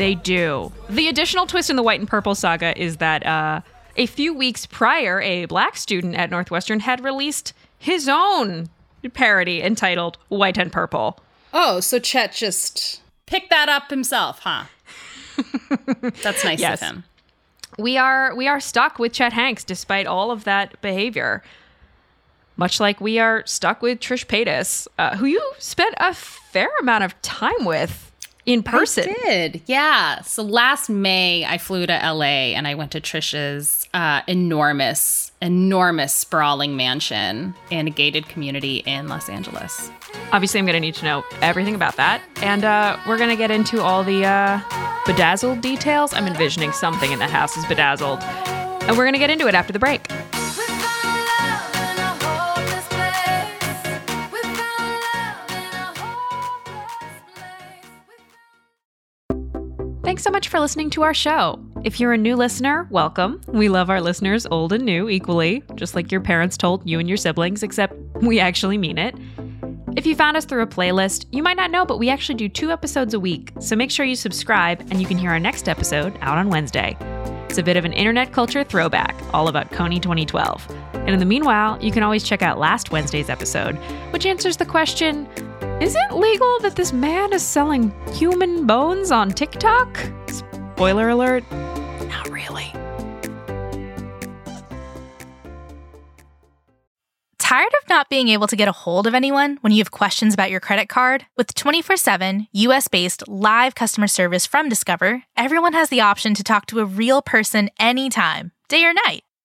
They 0.00 0.14
do. 0.14 0.72
The 0.88 1.08
additional 1.08 1.46
twist 1.46 1.70
in 1.70 1.76
the 1.76 1.82
white 1.82 2.00
and 2.00 2.08
purple 2.08 2.34
saga 2.34 2.76
is 2.80 2.96
that 2.96 3.24
uh, 3.26 3.60
a 3.96 4.06
few 4.06 4.32
weeks 4.34 4.66
prior, 4.66 5.20
a 5.20 5.44
black 5.44 5.76
student 5.76 6.14
at 6.16 6.30
Northwestern 6.30 6.80
had 6.80 7.04
released 7.04 7.52
his 7.78 8.08
own 8.08 8.68
parody 9.14 9.62
entitled 9.62 10.18
White 10.28 10.58
and 10.58 10.70
Purple. 10.72 11.18
oh 11.54 11.80
so 11.80 11.98
chet 11.98 12.32
just 12.32 13.00
picked 13.26 13.48
that 13.50 13.68
up 13.68 13.88
himself 13.88 14.40
huh 14.40 14.64
that's 16.22 16.44
nice 16.44 16.60
Yes. 16.60 16.82
of 16.82 16.88
him 16.88 17.04
We 17.78 17.96
are 17.96 18.34
we 18.34 18.46
are 18.48 18.60
stuck 18.60 18.98
with 18.98 19.12
Chet 19.12 19.32
Hanks 19.32 19.64
despite 19.64 20.06
all 20.06 20.30
of 20.30 20.44
that 20.44 20.78
behavior. 20.82 21.42
Much 22.56 22.78
like 22.78 23.00
we 23.00 23.18
are 23.18 23.42
stuck 23.46 23.80
with 23.80 24.00
Trish 24.00 24.26
Paytas, 24.26 24.86
uh, 24.98 25.16
who 25.16 25.24
you 25.24 25.40
spent 25.58 25.94
a 25.98 26.12
fair 26.12 26.68
amount 26.80 27.04
of 27.04 27.20
time 27.22 27.64
with 27.64 28.09
in 28.52 28.62
person. 28.62 29.08
I 29.08 29.28
did, 29.28 29.62
yeah. 29.66 30.22
So 30.22 30.42
last 30.42 30.90
May, 30.90 31.44
I 31.44 31.58
flew 31.58 31.86
to 31.86 31.92
LA 31.92 32.54
and 32.54 32.66
I 32.66 32.74
went 32.74 32.90
to 32.92 33.00
Trisha's 33.00 33.88
uh, 33.94 34.22
enormous, 34.26 35.30
enormous 35.40 36.12
sprawling 36.12 36.76
mansion 36.76 37.54
in 37.70 37.86
a 37.86 37.90
gated 37.90 38.28
community 38.28 38.78
in 38.78 39.08
Los 39.08 39.28
Angeles. 39.28 39.90
Obviously, 40.32 40.58
I'm 40.58 40.66
going 40.66 40.74
to 40.74 40.80
need 40.80 40.96
to 40.96 41.04
know 41.04 41.24
everything 41.42 41.76
about 41.76 41.96
that. 41.96 42.22
And 42.42 42.64
uh, 42.64 42.98
we're 43.06 43.18
going 43.18 43.30
to 43.30 43.36
get 43.36 43.52
into 43.52 43.82
all 43.82 44.02
the 44.02 44.24
uh, 44.24 44.60
bedazzled 45.06 45.60
details. 45.60 46.12
I'm 46.12 46.26
envisioning 46.26 46.72
something 46.72 47.12
in 47.12 47.20
that 47.20 47.30
house 47.30 47.56
is 47.56 47.64
bedazzled. 47.66 48.20
And 48.22 48.96
we're 48.96 49.04
going 49.04 49.12
to 49.12 49.20
get 49.20 49.30
into 49.30 49.46
it 49.46 49.54
after 49.54 49.72
the 49.72 49.78
break. 49.78 50.08
Thanks 60.10 60.24
so 60.24 60.30
much 60.32 60.48
for 60.48 60.58
listening 60.58 60.90
to 60.90 61.02
our 61.02 61.14
show. 61.14 61.64
If 61.84 62.00
you're 62.00 62.12
a 62.12 62.18
new 62.18 62.34
listener, 62.34 62.88
welcome. 62.90 63.40
We 63.46 63.68
love 63.68 63.90
our 63.90 64.00
listeners, 64.00 64.44
old 64.44 64.72
and 64.72 64.84
new, 64.84 65.08
equally, 65.08 65.62
just 65.76 65.94
like 65.94 66.10
your 66.10 66.20
parents 66.20 66.56
told 66.56 66.84
you 66.84 66.98
and 66.98 67.08
your 67.08 67.16
siblings, 67.16 67.62
except 67.62 67.94
we 68.16 68.40
actually 68.40 68.76
mean 68.76 68.98
it. 68.98 69.14
If 69.96 70.06
you 70.06 70.16
found 70.16 70.36
us 70.36 70.44
through 70.44 70.62
a 70.62 70.66
playlist, 70.66 71.26
you 71.30 71.44
might 71.44 71.56
not 71.56 71.70
know, 71.70 71.86
but 71.86 72.00
we 72.00 72.10
actually 72.10 72.34
do 72.34 72.48
two 72.48 72.72
episodes 72.72 73.14
a 73.14 73.20
week, 73.20 73.52
so 73.60 73.76
make 73.76 73.92
sure 73.92 74.04
you 74.04 74.16
subscribe 74.16 74.80
and 74.90 75.00
you 75.00 75.06
can 75.06 75.16
hear 75.16 75.30
our 75.30 75.38
next 75.38 75.68
episode 75.68 76.18
out 76.22 76.38
on 76.38 76.50
Wednesday. 76.50 76.96
It's 77.48 77.58
a 77.58 77.62
bit 77.62 77.76
of 77.76 77.84
an 77.84 77.92
internet 77.92 78.32
culture 78.32 78.64
throwback, 78.64 79.14
all 79.32 79.46
about 79.46 79.70
Kony 79.70 80.02
2012. 80.02 80.68
And 80.94 81.10
in 81.10 81.20
the 81.20 81.24
meanwhile, 81.24 81.80
you 81.80 81.92
can 81.92 82.02
always 82.02 82.24
check 82.24 82.42
out 82.42 82.58
last 82.58 82.90
Wednesday's 82.90 83.30
episode, 83.30 83.76
which 84.10 84.26
answers 84.26 84.56
the 84.56 84.66
question 84.66 85.28
Is 85.80 85.96
it 85.96 86.12
legal 86.12 86.58
that 86.60 86.76
this 86.76 86.92
man 86.92 87.32
is 87.32 87.42
selling 87.42 87.90
human 88.12 88.66
bones 88.66 89.10
on 89.10 89.30
TikTok? 89.30 89.98
Spoiler 90.28 91.08
alert, 91.08 91.42
not 92.06 92.28
really. 92.28 92.70
Tired 97.38 97.72
of 97.82 97.88
not 97.88 98.10
being 98.10 98.28
able 98.28 98.46
to 98.46 98.56
get 98.56 98.68
a 98.68 98.72
hold 98.72 99.06
of 99.06 99.14
anyone 99.14 99.56
when 99.62 99.72
you 99.72 99.78
have 99.78 99.90
questions 99.90 100.34
about 100.34 100.50
your 100.50 100.60
credit 100.60 100.90
card? 100.90 101.24
With 101.38 101.54
24 101.54 101.96
7 101.96 102.48
US 102.52 102.86
based 102.86 103.26
live 103.26 103.74
customer 103.74 104.06
service 104.06 104.44
from 104.44 104.68
Discover, 104.68 105.22
everyone 105.34 105.72
has 105.72 105.88
the 105.88 106.02
option 106.02 106.34
to 106.34 106.44
talk 106.44 106.66
to 106.66 106.80
a 106.80 106.84
real 106.84 107.22
person 107.22 107.70
anytime, 107.78 108.52
day 108.68 108.84
or 108.84 108.92
night. 108.92 109.22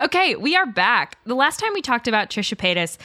Okay, 0.00 0.36
we 0.36 0.54
are 0.54 0.66
back. 0.66 1.18
The 1.24 1.34
last 1.34 1.58
time 1.58 1.72
we 1.74 1.82
talked 1.82 2.06
about 2.06 2.30
Trisha 2.30 2.56
Paytas, 2.56 2.98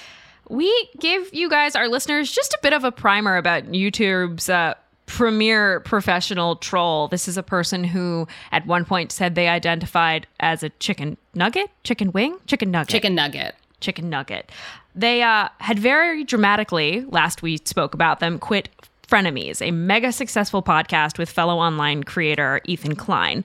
we 0.50 0.72
gave 1.00 1.34
you 1.34 1.50
guys, 1.50 1.76
our 1.76 1.88
listeners, 1.88 2.32
just 2.32 2.54
a 2.54 2.60
bit 2.62 2.74
of 2.74 2.84
a 2.84 2.92
primer 2.92 3.36
about 3.36 3.64
YouTube's 3.72 4.48
uh, 4.48 4.76
premier 5.08 5.80
professional 5.80 6.56
troll. 6.58 7.08
This 7.08 7.28
is 7.28 7.36
a 7.36 7.42
person 7.44 7.84
who 7.84 8.28
at 8.52 8.68
one 8.68 8.86
point 8.86 9.12
said 9.12 9.34
they 9.34 9.48
identified 9.48 10.28
as 10.40 10.62
a 10.62 10.70
chicken 10.70 11.18
nugget, 11.34 11.72
chicken 11.84 12.12
wing, 12.12 12.38
chicken 12.46 12.70
nugget, 12.70 12.90
Chicken 12.90 13.16
nugget. 13.16 13.56
chicken 13.80 14.10
nugget. 14.12 14.52
They 14.94 15.24
uh, 15.24 15.50
had 15.60 15.80
very 15.80 16.24
dramatically, 16.24 17.06
last 17.10 17.42
we 17.42 17.58
spoke 17.66 17.96
about 17.96 18.20
them, 18.20 18.38
quit 18.38 18.70
Frenemies, 19.08 19.62
a 19.62 19.72
mega 19.72 20.12
successful 20.12 20.62
podcast 20.62 21.18
with 21.18 21.30
fellow 21.30 21.58
online 21.58 22.04
creator 22.04 22.62
Ethan 22.66 22.96
Klein. 22.96 23.44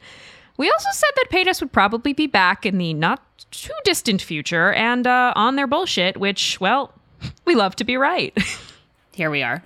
We 0.58 0.68
also 0.70 0.88
said 0.92 1.10
that 1.16 1.30
Paytas 1.30 1.60
would 1.60 1.72
probably 1.72 2.12
be 2.12 2.26
back 2.26 2.66
in 2.66 2.78
the 2.78 2.92
not 2.92 3.22
too 3.52 3.72
distant 3.84 4.20
future 4.20 4.72
and 4.72 5.06
uh, 5.06 5.32
on 5.36 5.56
their 5.56 5.68
bullshit, 5.68 6.18
which, 6.18 6.60
well, 6.60 6.92
we 7.46 7.54
love 7.54 7.76
to 7.76 7.84
be 7.84 7.96
right. 7.96 8.36
Here 9.12 9.30
we 9.30 9.42
are. 9.42 9.62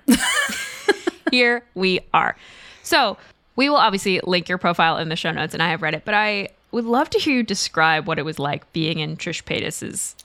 Here 1.31 1.63
we 1.73 1.99
are. 2.13 2.37
So 2.83 3.17
we 3.55 3.69
will 3.69 3.77
obviously 3.77 4.21
link 4.23 4.47
your 4.47 4.57
profile 4.57 4.97
in 4.97 5.09
the 5.09 5.15
show 5.15 5.31
notes, 5.31 5.53
and 5.53 5.61
I 5.61 5.69
have 5.69 5.81
read 5.81 5.95
it, 5.95 6.05
but 6.05 6.13
I 6.13 6.49
would 6.71 6.85
love 6.85 7.09
to 7.11 7.19
hear 7.19 7.35
you 7.35 7.43
describe 7.43 8.07
what 8.07 8.17
it 8.17 8.25
was 8.25 8.39
like 8.39 8.71
being 8.73 8.99
in 8.99 9.17
Trish 9.17 9.43
Paytas's 9.43 10.15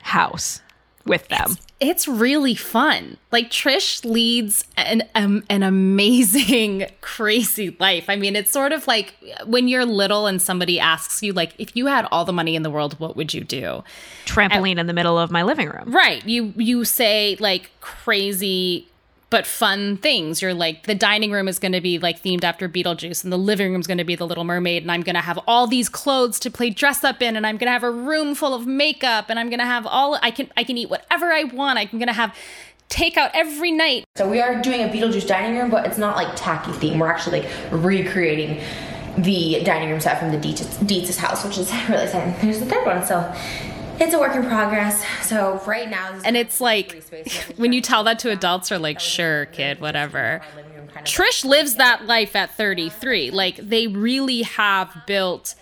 house 0.00 0.60
with 1.04 1.28
them. 1.28 1.52
It's 1.52 1.71
really 2.06 2.54
fun. 2.54 3.16
Like 3.30 3.50
Trish 3.50 4.04
leads 4.04 4.64
an 4.76 5.02
um, 5.14 5.44
an 5.50 5.62
amazing, 5.62 6.86
crazy 7.00 7.76
life. 7.80 8.04
I 8.08 8.16
mean, 8.16 8.36
it's 8.36 8.50
sort 8.50 8.72
of 8.72 8.86
like 8.86 9.14
when 9.46 9.68
you're 9.68 9.84
little 9.84 10.26
and 10.26 10.40
somebody 10.40 10.78
asks 10.78 11.22
you, 11.22 11.32
like, 11.32 11.54
if 11.58 11.74
you 11.74 11.86
had 11.86 12.06
all 12.12 12.24
the 12.24 12.32
money 12.32 12.54
in 12.54 12.62
the 12.62 12.70
world, 12.70 12.98
what 13.00 13.16
would 13.16 13.34
you 13.34 13.42
do? 13.42 13.82
Trampoline 14.26 14.78
in 14.78 14.86
the 14.86 14.92
middle 14.92 15.18
of 15.18 15.30
my 15.30 15.42
living 15.42 15.68
room. 15.68 15.90
Right. 15.90 16.24
You 16.26 16.52
you 16.56 16.84
say 16.84 17.36
like 17.40 17.70
crazy 17.80 18.88
but 19.32 19.46
fun 19.46 19.96
things. 19.96 20.42
You're 20.42 20.52
like 20.52 20.82
the 20.84 20.94
dining 20.94 21.32
room 21.32 21.48
is 21.48 21.58
going 21.58 21.72
to 21.72 21.80
be 21.80 21.98
like 21.98 22.22
themed 22.22 22.44
after 22.44 22.68
Beetlejuice 22.68 23.24
and 23.24 23.32
the 23.32 23.38
living 23.38 23.72
room 23.72 23.80
is 23.80 23.86
going 23.86 23.96
to 23.96 24.04
be 24.04 24.14
the 24.14 24.26
Little 24.26 24.44
Mermaid 24.44 24.82
and 24.82 24.92
I'm 24.92 25.00
going 25.00 25.14
to 25.14 25.22
have 25.22 25.38
all 25.46 25.66
these 25.66 25.88
clothes 25.88 26.38
to 26.40 26.50
play 26.50 26.68
dress 26.68 27.02
up 27.02 27.22
in 27.22 27.34
and 27.34 27.46
I'm 27.46 27.56
going 27.56 27.66
to 27.66 27.72
have 27.72 27.82
a 27.82 27.90
room 27.90 28.34
full 28.34 28.54
of 28.54 28.66
makeup 28.66 29.30
and 29.30 29.38
I'm 29.38 29.48
going 29.48 29.58
to 29.58 29.64
have 29.64 29.86
all 29.86 30.18
I 30.20 30.30
can 30.30 30.50
I 30.54 30.64
can 30.64 30.76
eat 30.76 30.90
whatever 30.90 31.32
I 31.32 31.44
want. 31.44 31.78
I'm 31.78 31.88
going 31.92 32.08
to 32.08 32.12
have 32.12 32.36
takeout 32.90 33.30
every 33.32 33.70
night. 33.70 34.04
So 34.16 34.28
we 34.28 34.38
are 34.42 34.60
doing 34.60 34.82
a 34.82 34.88
Beetlejuice 34.88 35.26
dining 35.26 35.58
room, 35.58 35.70
but 35.70 35.86
it's 35.86 35.96
not 35.96 36.14
like 36.14 36.36
tacky 36.36 36.72
theme. 36.72 36.98
We're 36.98 37.10
actually 37.10 37.40
like 37.40 37.50
recreating 37.70 38.60
the 39.16 39.62
dining 39.64 39.88
room 39.88 40.00
set 40.00 40.18
from 40.18 40.30
the 40.30 40.36
Deetz- 40.36 40.86
Deetz's 40.86 41.16
house, 41.16 41.42
which 41.42 41.56
is 41.56 41.72
really 41.88 42.04
exciting. 42.04 42.34
There's 42.42 42.60
the 42.60 42.66
third 42.66 42.84
one, 42.84 43.02
so 43.02 43.34
it's 44.00 44.14
a 44.14 44.18
work 44.18 44.34
in 44.34 44.44
progress. 44.46 45.04
So 45.26 45.60
right 45.66 45.88
now, 45.88 46.18
And 46.24 46.36
it's 46.36 46.60
like 46.60 47.02
when 47.56 47.72
you 47.72 47.80
tell 47.80 48.04
that 48.04 48.18
to 48.20 48.30
adults 48.30 48.72
are 48.72 48.78
like, 48.78 49.00
"Sure, 49.00 49.46
kid, 49.46 49.80
whatever." 49.80 50.42
Trish 51.04 51.44
lives 51.44 51.76
that 51.76 52.06
life 52.06 52.36
at 52.36 52.54
33. 52.56 53.30
Like 53.30 53.56
they 53.56 53.86
really 53.86 54.42
have 54.42 54.94
built 55.06 55.54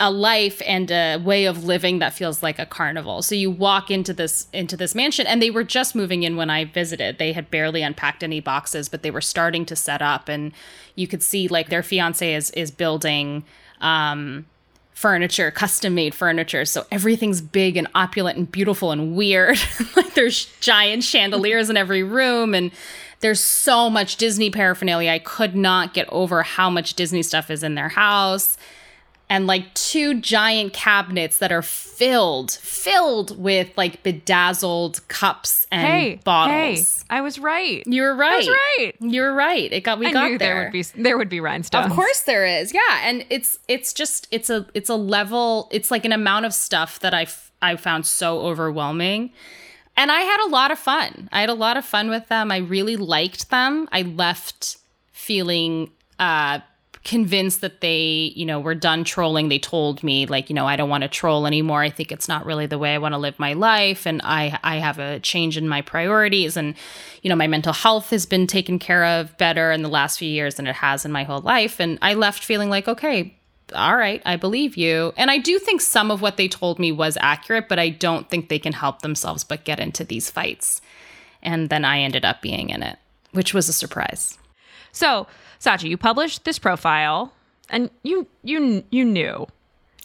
a 0.00 0.10
life 0.10 0.60
and 0.66 0.90
a 0.90 1.18
way 1.18 1.44
of 1.44 1.64
living 1.64 2.00
that 2.00 2.12
feels 2.12 2.42
like 2.42 2.58
a 2.58 2.66
carnival. 2.66 3.22
So 3.22 3.34
you 3.34 3.50
walk 3.50 3.90
into 3.90 4.12
this 4.12 4.48
into 4.52 4.76
this 4.76 4.94
mansion 4.94 5.26
and 5.26 5.40
they 5.40 5.50
were 5.50 5.64
just 5.64 5.94
moving 5.94 6.24
in 6.24 6.36
when 6.36 6.50
I 6.50 6.64
visited. 6.64 7.18
They 7.18 7.32
had 7.32 7.50
barely 7.50 7.82
unpacked 7.82 8.22
any 8.22 8.40
boxes, 8.40 8.88
but 8.88 9.02
they 9.02 9.10
were 9.10 9.20
starting 9.20 9.64
to 9.66 9.76
set 9.76 10.02
up 10.02 10.28
and 10.28 10.52
you 10.94 11.06
could 11.06 11.22
see 11.22 11.48
like 11.48 11.68
their 11.68 11.82
fiance 11.82 12.34
is 12.34 12.50
is 12.50 12.70
building 12.70 13.44
um 13.80 14.46
furniture, 14.94 15.50
custom 15.50 15.94
made 15.94 16.14
furniture. 16.14 16.64
So 16.64 16.86
everything's 16.90 17.40
big 17.40 17.76
and 17.76 17.88
opulent 17.94 18.38
and 18.38 18.50
beautiful 18.50 18.92
and 18.92 19.14
weird. 19.14 19.58
like 19.96 20.14
there's 20.14 20.46
giant 20.60 21.02
chandeliers 21.02 21.68
in 21.68 21.76
every 21.76 22.02
room 22.02 22.54
and 22.54 22.70
there's 23.20 23.40
so 23.40 23.90
much 23.90 24.16
Disney 24.16 24.50
paraphernalia. 24.50 25.10
I 25.10 25.18
could 25.18 25.56
not 25.56 25.94
get 25.94 26.08
over 26.10 26.42
how 26.42 26.70
much 26.70 26.94
Disney 26.94 27.22
stuff 27.22 27.50
is 27.50 27.62
in 27.62 27.74
their 27.74 27.88
house. 27.88 28.56
And 29.30 29.46
like 29.46 29.72
two 29.74 30.20
giant 30.20 30.72
cabinets 30.74 31.38
that 31.38 31.50
are 31.50 31.62
filled, 31.62 32.50
filled 32.52 33.38
with 33.42 33.70
like 33.76 34.02
bedazzled 34.02 35.06
cups 35.08 35.66
and 35.72 35.86
Hey, 35.86 36.20
bottles. 36.24 37.04
hey, 37.08 37.16
I 37.16 37.20
was 37.20 37.38
right. 37.38 37.82
You 37.86 38.02
were 38.02 38.14
right. 38.14 38.32
I 38.32 38.36
was 38.36 38.48
right. 38.48 38.92
You 39.00 39.22
were 39.22 39.32
right. 39.32 39.72
It 39.72 39.80
got 39.82 39.98
we 39.98 40.06
I 40.06 40.12
got 40.12 40.30
knew 40.30 40.38
there. 40.38 40.54
there 40.54 40.64
would 40.64 40.72
be 40.72 40.82
there 41.02 41.16
would 41.18 41.28
be 41.28 41.40
rhinestones. 41.40 41.86
Of 41.86 41.92
course 41.92 42.20
there 42.22 42.44
is. 42.46 42.72
Yeah, 42.74 42.80
and 43.02 43.24
it's 43.30 43.58
it's 43.66 43.92
just 43.92 44.28
it's 44.30 44.50
a 44.50 44.66
it's 44.74 44.88
a 44.90 44.96
level 44.96 45.68
it's 45.72 45.90
like 45.90 46.04
an 46.04 46.12
amount 46.12 46.46
of 46.46 46.52
stuff 46.54 47.00
that 47.00 47.14
I 47.14 47.22
f- 47.22 47.50
I 47.62 47.76
found 47.76 48.06
so 48.06 48.40
overwhelming. 48.40 49.32
And 49.96 50.10
I 50.10 50.20
had 50.22 50.44
a 50.44 50.50
lot 50.50 50.70
of 50.72 50.78
fun. 50.78 51.28
I 51.32 51.40
had 51.40 51.48
a 51.48 51.54
lot 51.54 51.76
of 51.76 51.84
fun 51.84 52.10
with 52.10 52.26
them. 52.28 52.50
I 52.50 52.56
really 52.58 52.96
liked 52.96 53.50
them. 53.50 53.88
I 53.92 54.02
left 54.02 54.76
feeling 55.12 55.90
uh 56.18 56.58
convinced 57.04 57.60
that 57.60 57.82
they, 57.82 58.32
you 58.34 58.46
know, 58.46 58.58
were 58.58 58.74
done 58.74 59.04
trolling. 59.04 59.50
They 59.50 59.58
told 59.58 60.02
me 60.02 60.24
like, 60.24 60.48
you 60.48 60.54
know, 60.54 60.66
I 60.66 60.74
don't 60.74 60.88
want 60.88 61.02
to 61.02 61.08
troll 61.08 61.46
anymore. 61.46 61.82
I 61.82 61.90
think 61.90 62.10
it's 62.10 62.28
not 62.28 62.46
really 62.46 62.66
the 62.66 62.78
way 62.78 62.94
I 62.94 62.98
want 62.98 63.12
to 63.12 63.18
live 63.18 63.38
my 63.38 63.52
life 63.52 64.06
and 64.06 64.22
I 64.24 64.58
I 64.64 64.76
have 64.76 64.98
a 64.98 65.20
change 65.20 65.58
in 65.58 65.68
my 65.68 65.82
priorities 65.82 66.56
and 66.56 66.74
you 67.22 67.28
know, 67.28 67.36
my 67.36 67.46
mental 67.46 67.74
health 67.74 68.10
has 68.10 68.24
been 68.24 68.46
taken 68.46 68.78
care 68.78 69.04
of 69.04 69.36
better 69.36 69.70
in 69.70 69.82
the 69.82 69.88
last 69.88 70.18
few 70.18 70.28
years 70.28 70.54
than 70.54 70.66
it 70.66 70.76
has 70.76 71.04
in 71.04 71.12
my 71.12 71.24
whole 71.24 71.42
life 71.42 71.78
and 71.78 71.98
I 72.00 72.14
left 72.14 72.42
feeling 72.42 72.70
like, 72.70 72.88
okay, 72.88 73.36
all 73.74 73.96
right, 73.96 74.22
I 74.24 74.36
believe 74.36 74.76
you. 74.76 75.12
And 75.16 75.30
I 75.30 75.38
do 75.38 75.58
think 75.58 75.80
some 75.80 76.10
of 76.10 76.22
what 76.22 76.36
they 76.36 76.48
told 76.48 76.78
me 76.78 76.92
was 76.92 77.18
accurate, 77.20 77.68
but 77.68 77.78
I 77.78 77.90
don't 77.90 78.28
think 78.28 78.48
they 78.48 78.58
can 78.58 78.72
help 78.72 79.02
themselves 79.02 79.44
but 79.44 79.64
get 79.64 79.80
into 79.80 80.04
these 80.04 80.30
fights. 80.30 80.80
And 81.42 81.68
then 81.68 81.84
I 81.84 82.00
ended 82.00 82.24
up 82.24 82.40
being 82.40 82.70
in 82.70 82.82
it, 82.82 82.98
which 83.32 83.52
was 83.52 83.68
a 83.68 83.72
surprise. 83.72 84.38
So, 84.94 85.26
Scaachi, 85.60 85.90
you 85.90 85.96
published 85.96 86.44
this 86.44 86.58
profile, 86.58 87.32
and 87.68 87.90
you 88.04 88.26
you 88.42 88.84
you 88.90 89.04
knew 89.04 89.46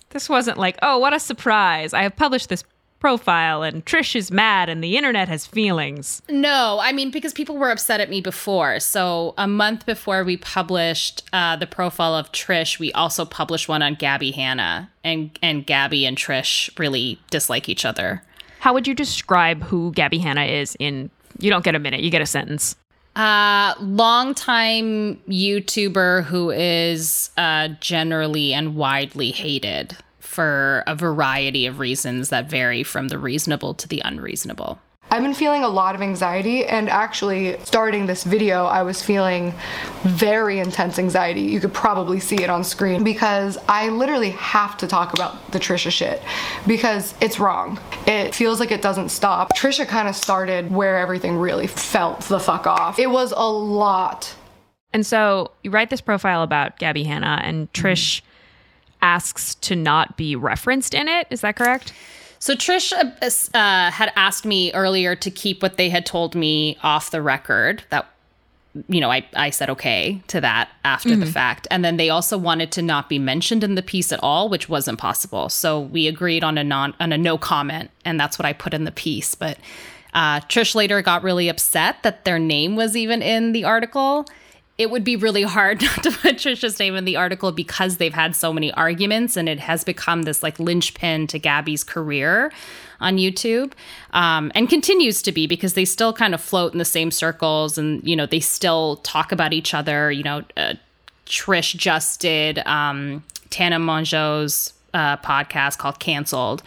this 0.09 0.27
wasn't 0.27 0.57
like, 0.57 0.77
oh, 0.81 0.97
what 0.97 1.13
a 1.13 1.19
surprise! 1.19 1.93
I 1.93 2.01
have 2.01 2.15
published 2.15 2.49
this 2.49 2.63
profile, 2.99 3.61
and 3.61 3.85
Trish 3.85 4.15
is 4.15 4.31
mad, 4.31 4.67
and 4.67 4.83
the 4.83 4.97
internet 4.97 5.29
has 5.29 5.45
feelings. 5.45 6.23
No, 6.27 6.79
I 6.81 6.91
mean 6.91 7.11
because 7.11 7.33
people 7.33 7.55
were 7.55 7.69
upset 7.69 8.01
at 8.01 8.09
me 8.09 8.19
before. 8.19 8.79
So 8.79 9.35
a 9.37 9.47
month 9.47 9.85
before 9.85 10.23
we 10.23 10.37
published 10.37 11.23
uh, 11.31 11.55
the 11.55 11.67
profile 11.67 12.15
of 12.15 12.31
Trish, 12.31 12.79
we 12.79 12.91
also 12.93 13.25
published 13.25 13.69
one 13.69 13.83
on 13.83 13.93
Gabby 13.93 14.31
Hanna, 14.31 14.89
and 15.03 15.37
and 15.43 15.67
Gabby 15.67 16.07
and 16.07 16.17
Trish 16.17 16.77
really 16.79 17.19
dislike 17.29 17.69
each 17.69 17.85
other. 17.85 18.23
How 18.59 18.73
would 18.73 18.87
you 18.87 18.95
describe 18.95 19.63
who 19.63 19.91
Gabby 19.91 20.17
Hanna 20.17 20.45
is 20.45 20.75
in? 20.79 21.11
You 21.37 21.51
don't 21.51 21.63
get 21.63 21.75
a 21.75 21.79
minute; 21.79 22.01
you 22.01 22.09
get 22.09 22.23
a 22.23 22.25
sentence. 22.25 22.75
Uh, 23.15 23.73
longtime 23.79 25.17
YouTuber 25.27 26.23
who 26.23 26.51
is 26.51 27.31
uh, 27.37 27.69
generally 27.79 28.53
and 28.53 28.75
widely 28.75 29.31
hated 29.31 29.97
for 30.19 30.83
a 30.87 30.95
variety 30.95 31.65
of 31.65 31.79
reasons 31.79 32.29
that 32.29 32.49
vary 32.49 32.83
from 32.83 33.07
the 33.09 33.17
reasonable 33.17 33.73
to 33.73 33.87
the 33.87 34.01
unreasonable. 34.05 34.79
I've 35.11 35.23
been 35.23 35.33
feeling 35.33 35.63
a 35.63 35.69
lot 35.69 35.95
of 35.95 36.01
anxiety, 36.01 36.65
and 36.65 36.87
actually, 36.87 37.57
starting 37.63 38.05
this 38.05 38.23
video, 38.23 38.65
I 38.65 38.83
was 38.83 39.01
feeling 39.01 39.53
very 40.03 40.59
intense 40.59 40.99
anxiety. 40.99 41.41
You 41.41 41.59
could 41.59 41.73
probably 41.73 42.19
see 42.19 42.43
it 42.43 42.49
on 42.49 42.63
screen 42.63 43.03
because 43.03 43.57
I 43.67 43.89
literally 43.89 44.29
have 44.31 44.77
to 44.77 44.87
talk 44.87 45.13
about 45.13 45.51
the 45.51 45.59
Trisha 45.59 45.91
shit 45.91 46.21
because 46.67 47.15
it's 47.21 47.39
wrong. 47.39 47.79
It 48.05 48.35
feels 48.35 48.59
like 48.59 48.69
it 48.69 48.83
doesn't 48.83 49.09
stop. 49.09 49.55
Trisha 49.55 49.87
kind 49.87 50.07
of 50.07 50.15
started 50.15 50.71
where 50.71 50.99
everything 50.99 51.37
really 51.37 51.65
felt 51.65 52.21
the 52.21 52.39
fuck 52.39 52.67
off. 52.67 52.99
It 52.99 53.09
was 53.09 53.33
a 53.35 53.49
lot. 53.49 54.35
And 54.93 55.05
so 55.05 55.51
you 55.63 55.71
write 55.71 55.89
this 55.89 56.01
profile 56.01 56.43
about 56.43 56.77
Gabby 56.77 57.03
Hanna, 57.03 57.41
and 57.43 57.71
Trish 57.73 58.21
mm-hmm. 58.21 58.25
asks 59.01 59.55
to 59.55 59.75
not 59.75 60.17
be 60.17 60.35
referenced 60.35 60.93
in 60.93 61.07
it. 61.07 61.25
Is 61.31 61.41
that 61.41 61.55
correct? 61.55 61.93
So 62.39 62.55
Trish 62.55 62.93
uh, 62.93 63.57
uh, 63.57 63.91
had 63.91 64.11
asked 64.15 64.45
me 64.45 64.73
earlier 64.73 65.15
to 65.15 65.29
keep 65.29 65.61
what 65.61 65.77
they 65.77 65.89
had 65.89 66.05
told 66.05 66.35
me 66.35 66.77
off 66.81 67.11
the 67.11 67.21
record. 67.21 67.83
That 67.89 68.09
you 68.87 69.01
know, 69.01 69.11
I 69.11 69.25
I 69.35 69.49
said 69.49 69.69
okay 69.71 70.21
to 70.27 70.39
that 70.41 70.69
after 70.83 71.15
the 71.15 71.25
fact, 71.25 71.67
and 71.69 71.83
then 71.83 71.97
they 71.97 72.09
also 72.09 72.37
wanted 72.37 72.71
to 72.73 72.81
not 72.81 73.09
be 73.09 73.19
mentioned 73.19 73.63
in 73.63 73.75
the 73.75 73.81
piece 73.81 74.11
at 74.11 74.19
all, 74.23 74.47
which 74.47 74.69
wasn't 74.69 74.99
possible. 74.99 75.49
So 75.49 75.79
we 75.79 76.07
agreed 76.07 76.43
on 76.43 76.57
a 76.57 76.63
non 76.63 76.93
on 76.99 77.11
a 77.11 77.17
no 77.17 77.37
comment, 77.37 77.91
and 78.05 78.19
that's 78.19 78.39
what 78.39 78.45
I 78.45 78.53
put 78.53 78.73
in 78.73 78.85
the 78.85 78.91
piece. 78.91 79.35
But 79.35 79.57
uh, 80.13 80.39
Trish 80.41 80.75
later 80.75 81.01
got 81.01 81.23
really 81.23 81.49
upset 81.49 82.03
that 82.03 82.25
their 82.25 82.39
name 82.39 82.75
was 82.75 82.95
even 82.95 83.21
in 83.21 83.51
the 83.51 83.65
article. 83.65 84.25
It 84.79 84.89
would 84.89 85.03
be 85.03 85.17
really 85.17 85.43
hard 85.43 85.81
not 85.83 86.01
to 86.03 86.11
put 86.11 86.37
Trisha's 86.37 86.79
name 86.79 86.95
in 86.95 87.05
the 87.05 87.17
article 87.17 87.51
because 87.51 87.97
they've 87.97 88.13
had 88.13 88.35
so 88.35 88.51
many 88.51 88.71
arguments 88.73 89.37
and 89.37 89.47
it 89.47 89.59
has 89.59 89.83
become 89.83 90.23
this 90.23 90.41
like 90.41 90.57
linchpin 90.57 91.27
to 91.27 91.37
Gabby's 91.37 91.83
career 91.83 92.51
on 93.01 93.17
YouTube 93.17 93.73
um, 94.11 94.51
and 94.55 94.69
continues 94.69 95.21
to 95.21 95.31
be 95.31 95.47
because 95.47 95.73
they 95.73 95.85
still 95.85 96.13
kind 96.13 96.33
of 96.33 96.41
float 96.41 96.71
in 96.73 96.79
the 96.79 96.85
same 96.85 97.11
circles 97.11 97.77
and, 97.77 98.01
you 98.07 98.15
know, 98.15 98.25
they 98.25 98.39
still 98.39 98.95
talk 98.97 99.31
about 99.31 99.53
each 99.53 99.73
other. 99.73 100.11
You 100.11 100.23
know, 100.23 100.43
uh, 100.57 100.75
Trish 101.25 101.75
just 101.75 102.21
did 102.21 102.59
um, 102.59 103.23
Tana 103.49 103.79
Mongeau's 103.79 104.73
uh, 104.93 105.17
podcast 105.17 105.77
called 105.77 105.99
Cancelled 105.99 106.63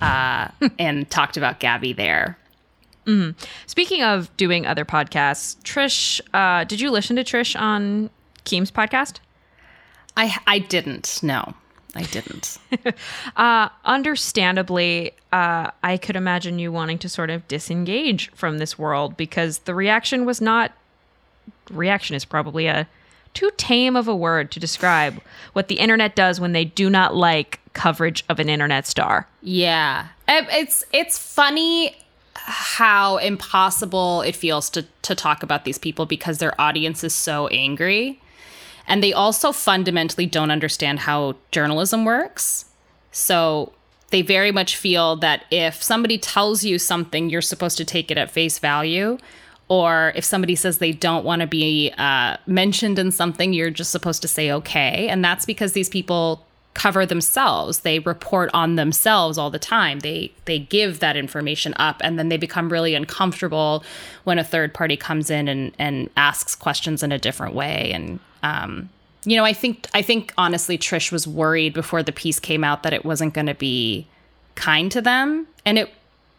uh, 0.00 0.48
and 0.78 1.08
talked 1.10 1.36
about 1.36 1.60
Gabby 1.60 1.92
there. 1.92 2.36
Speaking 3.66 4.02
of 4.02 4.36
doing 4.36 4.66
other 4.66 4.84
podcasts, 4.84 5.56
Trish, 5.62 6.20
uh, 6.34 6.64
did 6.64 6.80
you 6.80 6.90
listen 6.90 7.16
to 7.16 7.24
Trish 7.24 7.58
on 7.58 8.10
Keem's 8.44 8.70
podcast? 8.70 9.20
I 10.16 10.36
I 10.46 10.58
didn't. 10.58 11.20
No, 11.22 11.54
I 11.94 12.02
didn't. 12.02 12.58
Uh, 13.36 13.68
understandably, 13.84 15.12
uh, 15.30 15.70
I 15.82 15.98
could 15.98 16.16
imagine 16.16 16.58
you 16.58 16.72
wanting 16.72 16.98
to 17.00 17.08
sort 17.08 17.28
of 17.28 17.46
disengage 17.48 18.30
from 18.34 18.56
this 18.58 18.78
world 18.78 19.16
because 19.16 19.58
the 19.60 19.74
reaction 19.74 20.24
was 20.24 20.40
not. 20.40 20.72
Reaction 21.70 22.16
is 22.16 22.24
probably 22.24 22.66
a 22.66 22.88
too 23.34 23.50
tame 23.58 23.94
of 23.94 24.08
a 24.08 24.16
word 24.16 24.50
to 24.52 24.58
describe 24.60 25.20
what 25.52 25.68
the 25.68 25.74
internet 25.74 26.16
does 26.16 26.40
when 26.40 26.52
they 26.52 26.64
do 26.64 26.88
not 26.88 27.14
like 27.14 27.60
coverage 27.74 28.24
of 28.30 28.40
an 28.40 28.48
internet 28.48 28.86
star. 28.86 29.28
Yeah. 29.42 30.08
It's 30.26 30.82
it's 30.92 31.18
funny 31.18 31.94
how 32.44 33.16
impossible 33.18 34.22
it 34.22 34.36
feels 34.36 34.70
to 34.70 34.84
to 35.02 35.14
talk 35.14 35.42
about 35.42 35.64
these 35.64 35.78
people 35.78 36.06
because 36.06 36.38
their 36.38 36.58
audience 36.60 37.04
is 37.04 37.14
so 37.14 37.48
angry. 37.48 38.20
And 38.88 39.02
they 39.02 39.12
also 39.12 39.50
fundamentally 39.52 40.26
don't 40.26 40.50
understand 40.50 41.00
how 41.00 41.34
journalism 41.50 42.04
works. 42.04 42.66
So 43.10 43.72
they 44.10 44.22
very 44.22 44.52
much 44.52 44.76
feel 44.76 45.16
that 45.16 45.44
if 45.50 45.82
somebody 45.82 46.18
tells 46.18 46.64
you 46.64 46.78
something, 46.78 47.28
you're 47.28 47.42
supposed 47.42 47.76
to 47.78 47.84
take 47.84 48.10
it 48.10 48.18
at 48.18 48.30
face 48.30 48.58
value. 48.60 49.18
Or 49.68 50.12
if 50.14 50.24
somebody 50.24 50.54
says 50.54 50.78
they 50.78 50.92
don't 50.92 51.24
want 51.24 51.40
to 51.40 51.48
be 51.48 51.92
uh, 51.98 52.36
mentioned 52.46 53.00
in 53.00 53.10
something, 53.10 53.52
you're 53.52 53.70
just 53.70 53.90
supposed 53.90 54.22
to 54.22 54.28
say 54.28 54.52
okay. 54.52 55.08
And 55.08 55.24
that's 55.24 55.44
because 55.44 55.72
these 55.72 55.88
people 55.88 56.45
cover 56.76 57.06
themselves. 57.06 57.80
They 57.80 58.00
report 58.00 58.50
on 58.52 58.76
themselves 58.76 59.38
all 59.38 59.50
the 59.50 59.58
time. 59.58 60.00
They 60.00 60.30
they 60.44 60.58
give 60.58 61.00
that 61.00 61.16
information 61.16 61.72
up 61.76 62.02
and 62.04 62.18
then 62.18 62.28
they 62.28 62.36
become 62.36 62.68
really 62.68 62.94
uncomfortable 62.94 63.82
when 64.24 64.38
a 64.38 64.44
third 64.44 64.74
party 64.74 64.94
comes 64.94 65.30
in 65.30 65.48
and, 65.48 65.72
and 65.78 66.10
asks 66.18 66.54
questions 66.54 67.02
in 67.02 67.12
a 67.12 67.18
different 67.18 67.54
way. 67.54 67.92
And 67.92 68.20
um, 68.42 68.90
you 69.24 69.36
know, 69.36 69.44
I 69.44 69.54
think 69.54 69.88
I 69.94 70.02
think 70.02 70.34
honestly 70.36 70.76
Trish 70.76 71.10
was 71.10 71.26
worried 71.26 71.72
before 71.72 72.02
the 72.02 72.12
piece 72.12 72.38
came 72.38 72.62
out 72.62 72.82
that 72.82 72.92
it 72.92 73.06
wasn't 73.06 73.32
gonna 73.32 73.54
be 73.54 74.06
kind 74.54 74.92
to 74.92 75.00
them. 75.00 75.46
And 75.64 75.78
it 75.78 75.90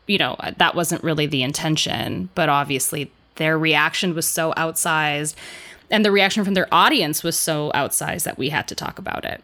you 0.05 0.19
know, 0.19 0.37
that 0.57 0.75
wasn't 0.75 1.03
really 1.03 1.25
the 1.25 1.41
intention, 1.41 2.29
but 2.35 2.47
obviously 2.47 3.11
their 3.35 3.57
reaction 3.57 4.13
was 4.13 4.27
so 4.27 4.53
outsized 4.53 5.33
and 5.89 6.05
the 6.05 6.11
reaction 6.11 6.45
from 6.45 6.53
their 6.53 6.67
audience 6.71 7.23
was 7.23 7.37
so 7.37 7.71
outsized 7.73 8.23
that 8.23 8.37
we 8.37 8.49
had 8.49 8.67
to 8.67 8.75
talk 8.75 8.99
about 8.99 9.25
it. 9.25 9.43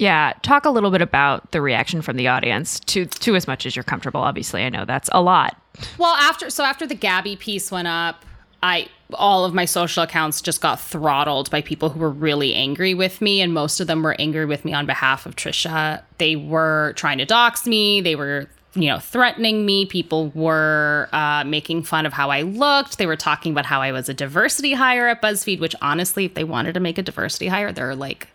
Yeah, 0.00 0.32
talk 0.40 0.64
a 0.64 0.70
little 0.70 0.90
bit 0.90 1.02
about 1.02 1.50
the 1.50 1.60
reaction 1.60 2.00
from 2.00 2.16
the 2.16 2.26
audience 2.26 2.80
to 2.80 3.04
to 3.04 3.36
as 3.36 3.46
much 3.46 3.66
as 3.66 3.76
you're 3.76 3.82
comfortable. 3.82 4.22
Obviously, 4.22 4.62
I 4.62 4.70
know 4.70 4.86
that's 4.86 5.10
a 5.12 5.20
lot. 5.20 5.60
Well, 5.98 6.14
after 6.14 6.48
so 6.48 6.64
after 6.64 6.86
the 6.86 6.94
Gabby 6.94 7.36
piece 7.36 7.70
went 7.70 7.86
up, 7.86 8.24
I 8.62 8.88
all 9.12 9.44
of 9.44 9.52
my 9.52 9.66
social 9.66 10.02
accounts 10.02 10.40
just 10.40 10.62
got 10.62 10.80
throttled 10.80 11.50
by 11.50 11.60
people 11.60 11.90
who 11.90 12.00
were 12.00 12.08
really 12.08 12.54
angry 12.54 12.94
with 12.94 13.20
me, 13.20 13.42
and 13.42 13.52
most 13.52 13.78
of 13.78 13.88
them 13.88 14.02
were 14.02 14.16
angry 14.18 14.46
with 14.46 14.64
me 14.64 14.72
on 14.72 14.86
behalf 14.86 15.26
of 15.26 15.36
Trisha. 15.36 16.02
They 16.16 16.34
were 16.34 16.94
trying 16.96 17.18
to 17.18 17.26
dox 17.26 17.66
me. 17.66 18.00
They 18.00 18.16
were 18.16 18.48
you 18.72 18.88
know 18.88 19.00
threatening 19.00 19.66
me. 19.66 19.84
People 19.84 20.28
were 20.30 21.10
uh, 21.12 21.44
making 21.44 21.82
fun 21.82 22.06
of 22.06 22.14
how 22.14 22.30
I 22.30 22.40
looked. 22.40 22.96
They 22.96 23.04
were 23.04 23.16
talking 23.16 23.52
about 23.52 23.66
how 23.66 23.82
I 23.82 23.92
was 23.92 24.08
a 24.08 24.14
diversity 24.14 24.72
hire 24.72 25.08
at 25.08 25.20
BuzzFeed. 25.20 25.60
Which 25.60 25.76
honestly, 25.82 26.24
if 26.24 26.32
they 26.32 26.44
wanted 26.44 26.72
to 26.72 26.80
make 26.80 26.96
a 26.96 27.02
diversity 27.02 27.48
hire, 27.48 27.70
there 27.70 27.90
are 27.90 27.94
like 27.94 28.28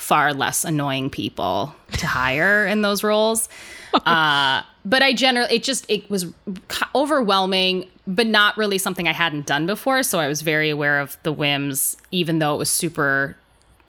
far 0.00 0.32
less 0.32 0.64
annoying 0.64 1.10
people 1.10 1.74
to 1.92 2.06
hire 2.06 2.66
in 2.66 2.82
those 2.82 3.04
roles. 3.04 3.48
Uh, 3.92 4.62
but 4.84 5.02
I 5.02 5.12
generally, 5.12 5.56
it 5.56 5.64
just, 5.64 5.84
it 5.90 6.08
was 6.08 6.26
overwhelming, 6.94 7.88
but 8.06 8.28
not 8.28 8.56
really 8.56 8.78
something 8.78 9.08
I 9.08 9.12
hadn't 9.12 9.46
done 9.46 9.66
before. 9.66 10.04
So 10.04 10.20
I 10.20 10.28
was 10.28 10.42
very 10.42 10.70
aware 10.70 11.00
of 11.00 11.18
the 11.24 11.32
whims, 11.32 11.96
even 12.12 12.38
though 12.38 12.54
it 12.54 12.58
was 12.58 12.70
super 12.70 13.36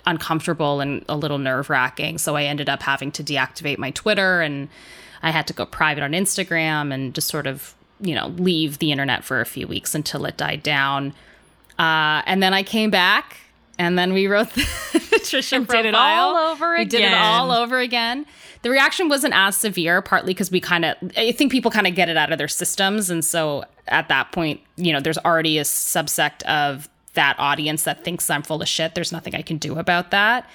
uncomfortable 0.07 0.81
and 0.81 1.05
a 1.07 1.15
little 1.15 1.37
nerve 1.37 1.69
wracking. 1.69 2.17
So 2.17 2.35
I 2.35 2.45
ended 2.45 2.67
up 2.67 2.81
having 2.81 3.11
to 3.11 3.23
deactivate 3.23 3.77
my 3.77 3.91
Twitter 3.91 4.41
and 4.41 4.69
I 5.21 5.29
had 5.29 5.45
to 5.45 5.53
go 5.53 5.67
private 5.67 6.03
on 6.03 6.13
Instagram 6.13 6.91
and 6.91 7.13
just 7.13 7.27
sort 7.27 7.45
of, 7.45 7.75
you 7.99 8.15
know, 8.15 8.29
leave 8.29 8.79
the 8.79 8.91
internet 8.91 9.23
for 9.23 9.39
a 9.39 9.45
few 9.45 9.67
weeks 9.67 9.93
until 9.93 10.25
it 10.25 10.35
died 10.35 10.63
down. 10.63 11.13
Uh, 11.77 12.23
and 12.25 12.41
then 12.41 12.55
I 12.55 12.63
came 12.63 12.89
back 12.89 13.37
and 13.77 13.97
then 13.97 14.13
we 14.13 14.27
wrote 14.27 14.49
the 14.53 14.61
Trisha 15.23 15.53
And 15.57 15.67
profile. 15.67 15.83
did 15.83 15.89
it 15.89 15.95
all 15.95 16.35
over 16.35 16.77
We 16.77 16.85
did 16.85 17.01
it 17.01 17.13
all 17.13 17.51
over 17.51 17.79
again. 17.79 18.25
The 18.63 18.69
reaction 18.69 19.09
wasn't 19.09 19.33
as 19.35 19.57
severe, 19.57 20.01
partly 20.01 20.33
because 20.33 20.51
we 20.51 20.59
kind 20.59 20.85
of, 20.85 20.95
I 21.17 21.31
think 21.31 21.51
people 21.51 21.71
kind 21.71 21.87
of 21.87 21.95
get 21.95 22.09
it 22.09 22.17
out 22.17 22.31
of 22.31 22.37
their 22.37 22.47
systems. 22.47 23.09
And 23.09 23.25
so 23.25 23.63
at 23.87 24.07
that 24.09 24.31
point, 24.31 24.61
you 24.77 24.93
know, 24.93 24.99
there's 24.99 25.17
already 25.19 25.57
a 25.57 25.63
subsect 25.63 26.43
of 26.43 26.87
that 27.13 27.35
audience 27.39 27.83
that 27.83 28.03
thinks 28.03 28.29
I'm 28.29 28.43
full 28.43 28.61
of 28.61 28.67
shit. 28.67 28.93
There's 28.93 29.11
nothing 29.11 29.33
I 29.33 29.41
can 29.41 29.57
do 29.57 29.79
about 29.79 30.11
that. 30.11 30.47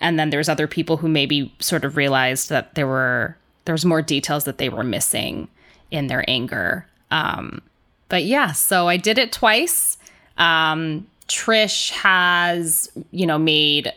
And 0.00 0.18
then 0.18 0.30
there's 0.30 0.48
other 0.48 0.66
people 0.66 0.96
who 0.96 1.06
maybe 1.08 1.54
sort 1.60 1.84
of 1.84 1.96
realized 1.96 2.48
that 2.48 2.74
there 2.74 2.88
were, 2.88 3.36
there 3.64 3.72
was 3.74 3.84
more 3.84 4.02
details 4.02 4.42
that 4.44 4.58
they 4.58 4.68
were 4.68 4.82
missing 4.82 5.46
in 5.92 6.08
their 6.08 6.24
anger. 6.28 6.86
Um, 7.12 7.62
but 8.08 8.24
yeah, 8.24 8.50
so 8.50 8.88
I 8.88 8.96
did 8.96 9.18
it 9.18 9.30
twice. 9.30 9.98
Um, 10.36 11.06
Trish 11.32 11.90
has, 11.90 12.90
you 13.10 13.26
know, 13.26 13.38
made 13.38 13.90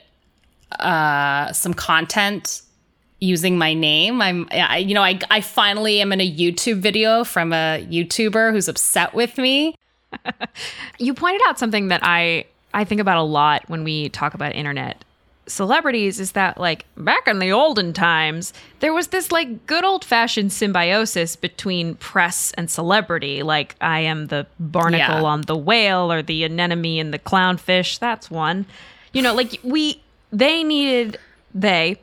uh, 0.79 1.51
some 1.51 1.73
content 1.73 2.61
using 3.19 3.57
my 3.57 3.73
name. 3.73 4.21
I'm, 4.21 4.47
I, 4.51 4.77
you 4.77 4.93
know, 4.93 5.03
I, 5.03 5.19
I 5.29 5.41
finally 5.41 5.99
am 5.99 6.13
in 6.13 6.21
a 6.21 6.29
YouTube 6.31 6.77
video 6.77 7.23
from 7.25 7.51
a 7.51 7.85
YouTuber 7.89 8.51
who's 8.51 8.67
upset 8.67 9.13
with 9.13 9.37
me. 9.37 9.75
You 10.97 11.13
pointed 11.13 11.41
out 11.47 11.59
something 11.59 11.89
that 11.89 11.99
I 12.03 12.45
I 12.73 12.83
think 12.83 12.99
about 13.01 13.17
a 13.17 13.23
lot 13.23 13.63
when 13.67 13.83
we 13.83 14.09
talk 14.09 14.33
about 14.33 14.55
internet 14.55 15.04
celebrities 15.47 16.19
is 16.19 16.31
that 16.31 16.57
like 16.59 16.85
back 16.97 17.27
in 17.27 17.37
the 17.39 17.51
olden 17.51 17.93
times 17.93 18.51
there 18.79 18.93
was 18.93 19.07
this 19.09 19.31
like 19.31 19.67
good 19.67 19.83
old 19.83 20.03
fashioned 20.03 20.51
symbiosis 20.51 21.35
between 21.35 21.93
press 21.95 22.51
and 22.57 22.69
celebrity 22.69 23.43
like 23.43 23.75
I 23.79 23.99
am 23.99 24.27
the 24.27 24.47
barnacle 24.59 24.97
Yeah. 25.17 25.23
on 25.23 25.41
the 25.41 25.55
whale 25.55 26.11
or 26.11 26.23
the 26.23 26.43
anemone 26.45 26.99
and 26.99 27.13
the 27.13 27.19
clownfish 27.19 27.99
that's 27.99 28.31
one 28.31 28.65
you 29.13 29.21
know 29.21 29.35
like 29.35 29.59
we 29.63 30.01
they 30.31 30.63
needed 30.63 31.19
they 31.53 31.97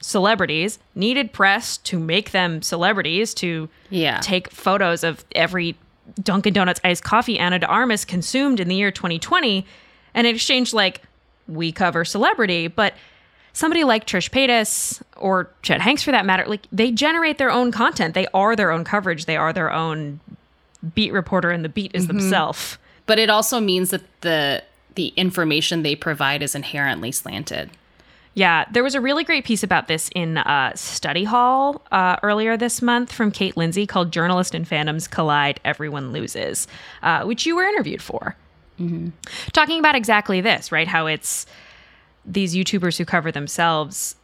celebrities 0.00 0.78
needed 0.94 1.32
press 1.32 1.76
to 1.78 1.98
make 1.98 2.30
them 2.30 2.62
celebrities 2.62 3.34
to 3.34 3.68
Yeah. 3.90 4.20
take 4.20 4.50
photos 4.50 5.02
of 5.02 5.24
every 5.34 5.74
Dunkin' 6.22 6.54
Donuts 6.54 6.80
iced 6.84 7.04
coffee 7.04 7.38
Ana 7.38 7.58
de 7.58 7.66
Armas 7.66 8.04
consumed 8.04 8.60
in 8.60 8.68
the 8.68 8.74
year 8.74 8.90
2020, 8.90 9.66
and 10.14 10.26
in 10.26 10.34
exchange, 10.34 10.72
like 10.72 11.02
we 11.48 11.72
cover 11.72 12.04
celebrity, 12.04 12.68
but 12.68 12.94
somebody 13.52 13.84
like 13.84 14.06
Trish 14.06 14.30
Paytas 14.30 15.02
or 15.16 15.50
Chet 15.62 15.80
Hanks, 15.80 16.02
for 16.02 16.12
that 16.12 16.24
matter, 16.24 16.44
like 16.46 16.66
they 16.70 16.92
generate 16.92 17.38
their 17.38 17.50
own 17.50 17.72
content. 17.72 18.14
They 18.14 18.26
are 18.28 18.54
their 18.54 18.70
own 18.70 18.84
coverage. 18.84 19.24
They 19.24 19.36
are 19.36 19.52
their 19.52 19.72
own 19.72 20.20
beat 20.94 21.12
reporter, 21.12 21.50
and 21.50 21.64
the 21.64 21.68
beat 21.68 21.90
is 21.94 22.06
themselves. 22.06 22.78
But 23.06 23.18
it 23.18 23.30
also 23.30 23.60
means 23.60 23.90
that 23.90 24.02
the 24.20 24.62
the 24.94 25.08
information 25.16 25.82
they 25.82 25.94
provide 25.94 26.42
is 26.42 26.54
inherently 26.54 27.12
slanted. 27.12 27.70
Yeah, 28.34 28.66
there 28.70 28.84
was 28.84 28.94
a 28.94 29.00
really 29.00 29.24
great 29.24 29.44
piece 29.44 29.64
about 29.64 29.88
this 29.88 30.10
in 30.14 30.38
uh, 30.38 30.72
Study 30.76 31.24
Hall 31.24 31.82
uh, 31.90 32.16
earlier 32.22 32.56
this 32.56 32.80
month 32.80 33.12
from 33.12 33.32
Kate 33.32 33.56
Lindsay 33.56 33.86
called 33.86 34.12
Journalist 34.12 34.54
and 34.54 34.68
Fandoms 34.68 35.10
Collide, 35.10 35.58
Everyone 35.64 36.12
Loses, 36.12 36.68
uh, 37.02 37.24
which 37.24 37.46
you 37.46 37.56
were 37.56 37.64
interviewed 37.64 38.02
for. 38.02 38.36
Mm-hmm. 38.80 39.08
Talking 39.52 39.78
about 39.78 39.94
exactly 39.96 40.40
this, 40.40 40.70
right? 40.70 40.88
How 40.88 41.06
it's 41.06 41.46
these 42.24 42.54
YouTubers 42.54 42.96
who 42.98 43.04
cover 43.04 43.32
themselves 43.32 44.14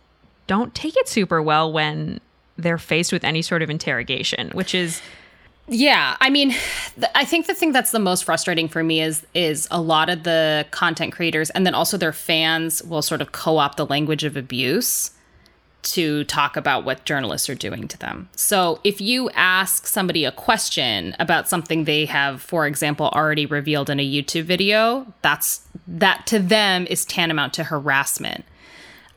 don't 0.47 0.75
take 0.75 0.97
it 0.97 1.09
super 1.09 1.43
well 1.43 1.73
when 1.73 2.21
they're 2.57 2.79
faced 2.79 3.13
with 3.13 3.25
any 3.25 3.43
sort 3.43 3.63
of 3.63 3.71
interrogation, 3.71 4.51
which 4.51 4.75
is 4.75 5.01
Yeah, 5.67 6.17
I 6.21 6.29
mean, 6.31 6.51
th- 6.51 7.11
I 7.15 7.25
think 7.25 7.47
the 7.47 7.55
thing 7.55 7.73
that's 7.73 7.91
the 7.91 7.99
most 7.99 8.25
frustrating 8.25 8.69
for 8.69 8.85
me 8.85 9.01
is 9.01 9.27
is 9.35 9.67
a 9.71 9.81
lot 9.81 10.11
of 10.11 10.23
the 10.23 10.67
content 10.71 11.13
creators 11.15 11.51
and 11.51 11.67
then 11.67 11.75
also 11.75 11.97
their 11.97 12.13
fans 12.13 12.83
will 12.83 13.03
sort 13.03 13.23
of 13.23 13.33
co-opt 13.33 13.79
the 13.79 13.87
language 13.87 14.25
of 14.25 14.37
abuse 14.37 15.11
to 15.85 16.25
talk 16.25 16.57
about 16.57 16.85
what 16.85 17.05
journalists 17.05 17.49
are 17.49 17.55
doing 17.55 17.87
to 17.89 17.99
them. 17.99 18.29
So, 18.37 18.81
if 18.85 19.01
you 19.01 19.31
ask 19.31 19.87
somebody 19.87 20.25
a 20.25 20.33
question 20.33 21.15
about 21.19 21.49
something 21.49 21.85
they 21.85 22.07
have 22.07 22.43
for 22.43 22.67
example 22.67 23.09
already 23.09 23.47
revealed 23.47 23.91
in 23.91 24.01
a 24.01 24.07
YouTube 24.07 24.45
video, 24.45 25.07
that's 25.23 25.67
that 25.87 26.27
to 26.27 26.39
them 26.39 26.87
is 26.89 27.05
tantamount 27.05 27.55
to 27.55 27.65
harassment. 27.65 28.45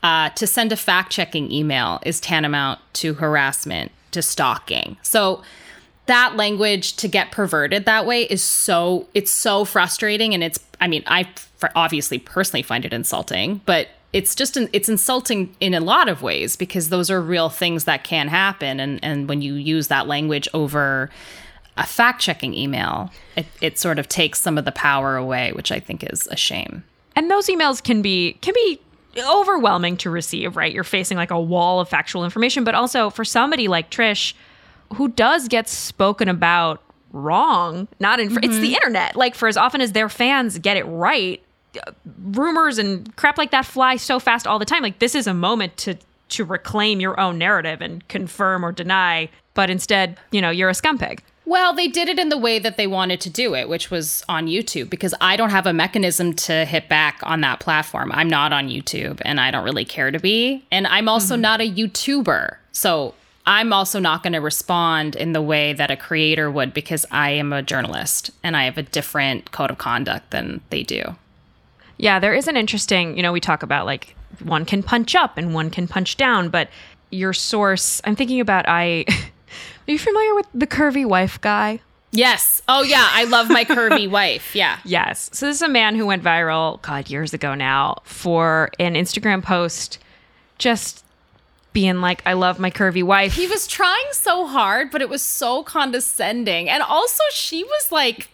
Uh, 0.02 0.30
to 0.30 0.46
send 0.46 0.70
a 0.70 0.76
fact 0.76 1.10
checking 1.10 1.50
email 1.50 1.98
is 2.06 2.20
tantamount 2.20 2.78
to 2.92 3.14
harassment, 3.14 3.90
to 4.12 4.22
stalking. 4.22 4.96
So, 5.02 5.42
that 6.06 6.36
language 6.36 6.96
to 6.96 7.06
get 7.06 7.30
perverted 7.30 7.84
that 7.84 8.06
way 8.06 8.22
is 8.22 8.42
so 8.42 9.06
it's 9.14 9.30
so 9.30 9.66
frustrating 9.66 10.32
and 10.32 10.42
it's 10.42 10.58
i 10.80 10.88
mean 10.88 11.02
i 11.06 11.28
obviously 11.76 12.18
personally 12.18 12.62
find 12.62 12.86
it 12.86 12.94
insulting 12.94 13.60
but 13.66 13.88
it's 14.12 14.34
just 14.34 14.56
an, 14.56 14.68
it's 14.72 14.88
insulting 14.88 15.54
in 15.60 15.74
a 15.74 15.80
lot 15.80 16.08
of 16.08 16.22
ways 16.22 16.56
because 16.56 16.88
those 16.88 17.10
are 17.10 17.20
real 17.20 17.48
things 17.48 17.84
that 17.84 18.04
can 18.04 18.28
happen. 18.28 18.80
And 18.80 19.02
and 19.02 19.28
when 19.28 19.42
you 19.42 19.54
use 19.54 19.88
that 19.88 20.06
language 20.06 20.48
over 20.54 21.10
a 21.78 21.86
fact 21.86 22.20
checking 22.20 22.54
email 22.54 23.10
it, 23.36 23.46
it 23.60 23.78
sort 23.78 23.98
of 23.98 24.08
takes 24.08 24.40
some 24.40 24.58
of 24.58 24.64
the 24.64 24.72
power 24.72 25.16
away 25.16 25.52
which 25.52 25.70
i 25.70 25.78
think 25.80 26.04
is 26.04 26.26
a 26.26 26.36
shame. 26.36 26.84
And 27.14 27.30
those 27.30 27.46
emails 27.46 27.82
can 27.82 28.02
be 28.02 28.34
can 28.40 28.52
be 28.54 28.80
overwhelming 29.16 29.96
to 29.98 30.10
receive 30.10 30.56
right? 30.56 30.72
You're 30.72 30.84
facing 30.84 31.16
like 31.16 31.30
a 31.30 31.40
wall 31.40 31.80
of 31.80 31.88
factual 31.88 32.24
information 32.24 32.64
but 32.64 32.74
also 32.74 33.10
for 33.10 33.24
somebody 33.24 33.68
like 33.68 33.90
trish 33.90 34.34
who 34.94 35.08
does 35.08 35.48
get 35.48 35.68
spoken 35.68 36.28
about 36.28 36.82
wrong 37.12 37.88
not 38.00 38.20
in 38.20 38.26
it's 38.26 38.38
the 38.38 38.48
mm-hmm. 38.48 38.74
internet. 38.74 39.16
Like 39.16 39.34
for 39.34 39.48
as 39.48 39.56
often 39.56 39.80
as 39.80 39.92
their 39.92 40.08
fans 40.08 40.58
get 40.58 40.76
it 40.76 40.84
right 40.84 41.42
rumors 42.22 42.78
and 42.78 43.14
crap 43.16 43.38
like 43.38 43.50
that 43.50 43.66
fly 43.66 43.96
so 43.96 44.18
fast 44.18 44.46
all 44.46 44.58
the 44.58 44.64
time 44.64 44.82
like 44.82 44.98
this 44.98 45.14
is 45.14 45.26
a 45.26 45.34
moment 45.34 45.76
to 45.76 45.96
to 46.28 46.44
reclaim 46.44 47.00
your 47.00 47.18
own 47.18 47.38
narrative 47.38 47.80
and 47.80 48.06
confirm 48.08 48.64
or 48.64 48.72
deny 48.72 49.28
but 49.54 49.70
instead 49.70 50.18
you 50.30 50.40
know 50.40 50.50
you're 50.50 50.70
a 50.70 50.74
scumpig 50.74 51.20
Well, 51.48 51.72
they 51.72 51.88
did 51.88 52.10
it 52.10 52.18
in 52.18 52.28
the 52.28 52.36
way 52.36 52.58
that 52.58 52.76
they 52.76 52.86
wanted 52.86 53.22
to 53.22 53.30
do 53.30 53.54
it, 53.54 53.70
which 53.70 53.90
was 53.90 54.22
on 54.28 54.48
YouTube, 54.48 54.90
because 54.90 55.14
I 55.18 55.34
don't 55.34 55.48
have 55.48 55.66
a 55.66 55.72
mechanism 55.72 56.34
to 56.34 56.66
hit 56.66 56.90
back 56.90 57.20
on 57.22 57.40
that 57.40 57.58
platform. 57.58 58.12
I'm 58.12 58.28
not 58.28 58.52
on 58.52 58.68
YouTube 58.68 59.22
and 59.24 59.40
I 59.40 59.50
don't 59.50 59.64
really 59.64 59.86
care 59.86 60.10
to 60.10 60.18
be. 60.18 60.66
And 60.70 60.86
I'm 60.86 61.08
also 61.08 61.36
mm-hmm. 61.36 61.40
not 61.40 61.62
a 61.62 61.70
YouTuber. 61.70 62.56
So 62.72 63.14
I'm 63.46 63.72
also 63.72 63.98
not 63.98 64.22
going 64.22 64.34
to 64.34 64.42
respond 64.42 65.16
in 65.16 65.32
the 65.32 65.40
way 65.40 65.72
that 65.72 65.90
a 65.90 65.96
creator 65.96 66.50
would 66.50 66.74
because 66.74 67.06
I 67.10 67.30
am 67.30 67.54
a 67.54 67.62
journalist 67.62 68.30
and 68.42 68.54
I 68.54 68.64
have 68.64 68.76
a 68.76 68.82
different 68.82 69.50
code 69.50 69.70
of 69.70 69.78
conduct 69.78 70.32
than 70.32 70.60
they 70.68 70.82
do. 70.82 71.16
Yeah, 71.98 72.18
there 72.18 72.34
is 72.34 72.48
an 72.48 72.56
interesting, 72.56 73.16
you 73.16 73.22
know, 73.22 73.32
we 73.32 73.40
talk 73.40 73.62
about 73.62 73.86
like 73.86 74.14
one 74.42 74.64
can 74.64 74.82
punch 74.82 75.14
up 75.14 75.36
and 75.36 75.52
one 75.52 75.70
can 75.70 75.86
punch 75.86 76.16
down, 76.16 76.48
but 76.48 76.68
your 77.10 77.32
source, 77.32 78.00
I'm 78.04 78.16
thinking 78.16 78.40
about 78.40 78.64
I 78.68 79.04
Are 79.88 79.92
you 79.92 79.98
familiar 79.98 80.34
with 80.34 80.46
the 80.52 80.66
curvy 80.66 81.06
wife 81.06 81.40
guy? 81.40 81.80
Yes. 82.10 82.60
Oh, 82.68 82.82
yeah. 82.82 83.08
I 83.10 83.24
love 83.24 83.48
my 83.48 83.64
curvy 83.64 84.08
wife. 84.10 84.54
Yeah. 84.54 84.78
Yes. 84.84 85.30
So 85.32 85.46
this 85.46 85.56
is 85.56 85.62
a 85.62 85.68
man 85.68 85.94
who 85.94 86.04
went 86.04 86.22
viral, 86.22 86.80
God, 86.82 87.08
years 87.08 87.32
ago 87.32 87.54
now, 87.54 87.98
for 88.04 88.70
an 88.78 88.94
Instagram 88.94 89.42
post 89.42 89.98
just 90.58 91.04
being 91.72 92.00
like, 92.02 92.22
I 92.26 92.34
love 92.34 92.58
my 92.58 92.70
curvy 92.70 93.02
wife. 93.02 93.34
He 93.34 93.46
was 93.46 93.66
trying 93.66 94.06
so 94.12 94.46
hard, 94.46 94.90
but 94.90 95.00
it 95.00 95.08
was 95.08 95.22
so 95.22 95.62
condescending. 95.62 96.68
And 96.68 96.82
also, 96.82 97.22
she 97.32 97.64
was 97.64 97.90
like 97.90 98.28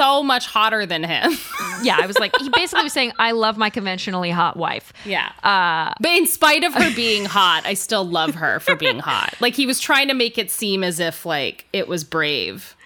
so 0.00 0.22
much 0.22 0.46
hotter 0.46 0.86
than 0.86 1.04
him. 1.04 1.32
yeah, 1.82 1.98
I 2.00 2.06
was 2.06 2.18
like, 2.18 2.32
he 2.38 2.48
basically 2.48 2.84
was 2.84 2.92
saying, 2.92 3.12
I 3.18 3.32
love 3.32 3.56
my 3.58 3.70
conventionally 3.70 4.30
hot 4.30 4.56
wife. 4.56 4.92
yeah. 5.04 5.32
Uh, 5.42 5.92
but 6.00 6.10
in 6.12 6.26
spite 6.26 6.64
of 6.64 6.72
her 6.74 6.94
being 6.94 7.24
hot, 7.26 7.66
I 7.66 7.74
still 7.74 8.04
love 8.04 8.34
her 8.36 8.60
for 8.60 8.76
being 8.76 8.98
hot. 8.98 9.34
Like 9.40 9.54
he 9.54 9.66
was 9.66 9.78
trying 9.80 10.08
to 10.08 10.14
make 10.14 10.38
it 10.38 10.50
seem 10.50 10.82
as 10.84 11.00
if 11.00 11.26
like 11.26 11.66
it 11.72 11.86
was 11.88 12.04
brave. 12.04 12.76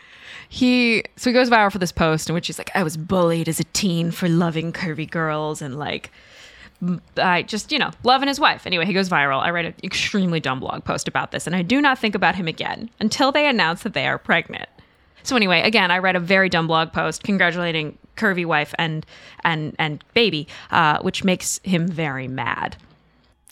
he 0.49 1.05
so 1.17 1.31
he 1.31 1.35
goes 1.35 1.49
viral 1.51 1.71
for 1.73 1.79
this 1.79 1.93
post 1.93 2.29
in 2.29 2.35
which 2.35 2.47
he's 2.47 2.59
like 2.59 2.71
i 2.75 2.83
was 2.83 2.97
bullied 2.97 3.49
as 3.49 3.59
a 3.59 3.65
teen 3.73 4.11
for 4.13 4.29
loving 4.29 4.73
curvy 4.73 5.09
girls 5.11 5.61
and 5.63 5.79
like 5.79 6.11
i 7.17 7.43
just 7.43 7.73
you 7.73 7.79
know 7.79 7.91
loving 8.03 8.29
his 8.29 8.39
wife 8.39 8.67
anyway 8.67 8.85
he 8.85 8.93
goes 8.93 9.09
viral 9.09 9.41
i 9.41 9.51
write 9.51 9.65
an 9.65 9.75
extremely 9.83 10.39
dumb 10.41 10.61
blog 10.61 10.85
post 10.85 11.09
about 11.09 11.33
this 11.33 11.47
and 11.47 11.57
i 11.57 11.63
do 11.63 11.81
not 11.81 11.99
think 11.99 12.15
about 12.15 12.35
him 12.37 12.47
again 12.47 12.89
until 13.01 13.33
they 13.33 13.49
announce 13.49 13.83
that 13.83 13.95
they 13.95 14.07
are 14.07 14.19
pregnant 14.19 14.69
so 15.25 15.35
anyway 15.35 15.61
again 15.63 15.91
i 15.91 15.99
read 15.99 16.15
a 16.15 16.21
very 16.21 16.49
dumb 16.49 16.67
blog 16.67 16.93
post 16.93 17.25
congratulating 17.25 17.99
curvy 18.17 18.47
wife 18.47 18.73
and 18.79 19.05
and 19.43 19.75
and 19.79 20.05
baby 20.15 20.47
uh, 20.71 21.01
which 21.03 21.25
makes 21.25 21.59
him 21.65 21.89
very 21.89 22.29
mad 22.29 22.77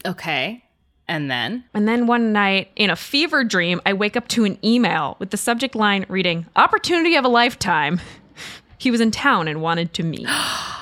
Okay. 0.04 0.64
And 1.08 1.30
then 1.30 1.64
and 1.74 1.86
then 1.86 2.06
one 2.06 2.32
night, 2.32 2.70
in 2.76 2.88
a 2.88 2.96
fever 2.96 3.44
dream, 3.44 3.80
I 3.84 3.92
wake 3.92 4.16
up 4.16 4.28
to 4.28 4.44
an 4.44 4.58
email 4.64 5.16
with 5.18 5.30
the 5.30 5.36
subject 5.36 5.74
line 5.74 6.06
reading, 6.08 6.46
Opportunity 6.56 7.16
of 7.16 7.24
a 7.24 7.28
Lifetime. 7.28 8.00
He 8.78 8.90
was 8.90 9.00
in 9.00 9.10
town 9.10 9.48
and 9.48 9.60
wanted 9.60 9.92
to 9.94 10.02
meet. 10.02 10.28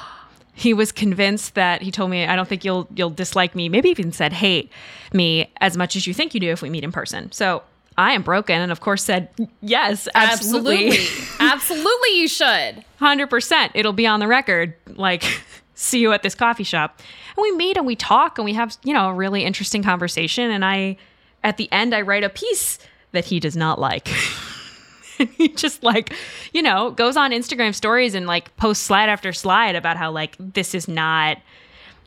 he 0.55 0.75
was 0.75 0.93
convinced 0.93 1.55
that 1.55 1.83
he 1.83 1.91
told 1.91 2.11
me, 2.11 2.27
"I 2.27 2.37
don't 2.37 2.49
think 2.49 2.65
you'll 2.65 2.87
you'll 2.95 3.11
dislike 3.11 3.55
me." 3.55 3.69
Maybe 3.69 3.89
even 3.89 4.13
said 4.13 4.33
hate 4.33 4.71
me 5.13 5.51
as 5.61 5.77
much 5.77 5.97
as 5.97 6.07
you 6.07 6.15
think 6.15 6.35
you 6.35 6.41
do 6.41 6.51
if 6.51 6.63
we 6.63 6.71
meet 6.71 6.85
in 6.85 6.93
person. 6.93 7.33
So 7.33 7.63
I 8.01 8.13
am 8.13 8.23
broken, 8.23 8.59
and 8.59 8.73
of 8.73 8.81
course 8.81 9.05
said 9.05 9.29
yes, 9.61 10.09
absolutely, 10.15 10.89
Absolutely. 10.89 11.27
Absolutely, 11.41 12.19
you 12.19 12.29
should. 12.29 12.85
hundred 12.99 13.29
percent. 13.29 13.73
It'll 13.75 13.93
be 13.93 14.07
on 14.07 14.21
the 14.21 14.27
record. 14.27 14.75
Like, 14.87 15.23
see 15.75 16.01
you 16.01 16.13
at 16.13 16.23
this 16.23 16.35
coffee 16.35 16.65
shop, 16.65 17.01
and 17.37 17.43
we 17.43 17.53
meet 17.53 17.77
and 17.77 17.87
we 17.87 17.97
talk 17.97 18.39
and 18.39 18.45
we 18.47 18.55
have 18.55 18.77
you 18.85 18.95
know 18.95 19.11
a 19.11 19.15
really 19.15 19.45
interesting 19.45 19.83
conversation. 19.83 20.51
And 20.51 20.65
I, 20.65 20.97
at 21.45 21.59
the 21.59 21.71
end, 21.71 21.95
I 21.95 22.01
write 22.01 22.25
a 22.25 22.31
piece 22.31 22.79
that 23.13 23.27
he 23.27 23.39
does 23.39 23.55
not 23.57 23.79
like. 23.79 24.09
he 25.37 25.49
just 25.49 25.83
like 25.83 26.15
you 26.55 26.63
know 26.63 26.93
goes 26.93 27.15
on 27.15 27.31
instagram 27.31 27.75
stories 27.75 28.15
and 28.15 28.27
like 28.27 28.57
posts 28.57 28.83
slide 28.83 29.11
after 29.11 29.35
slide 29.35 29.77
about 29.77 29.99
how 29.99 30.11
like 30.11 30.35
this 30.39 30.75
is 30.75 30.89
not 30.89 31.37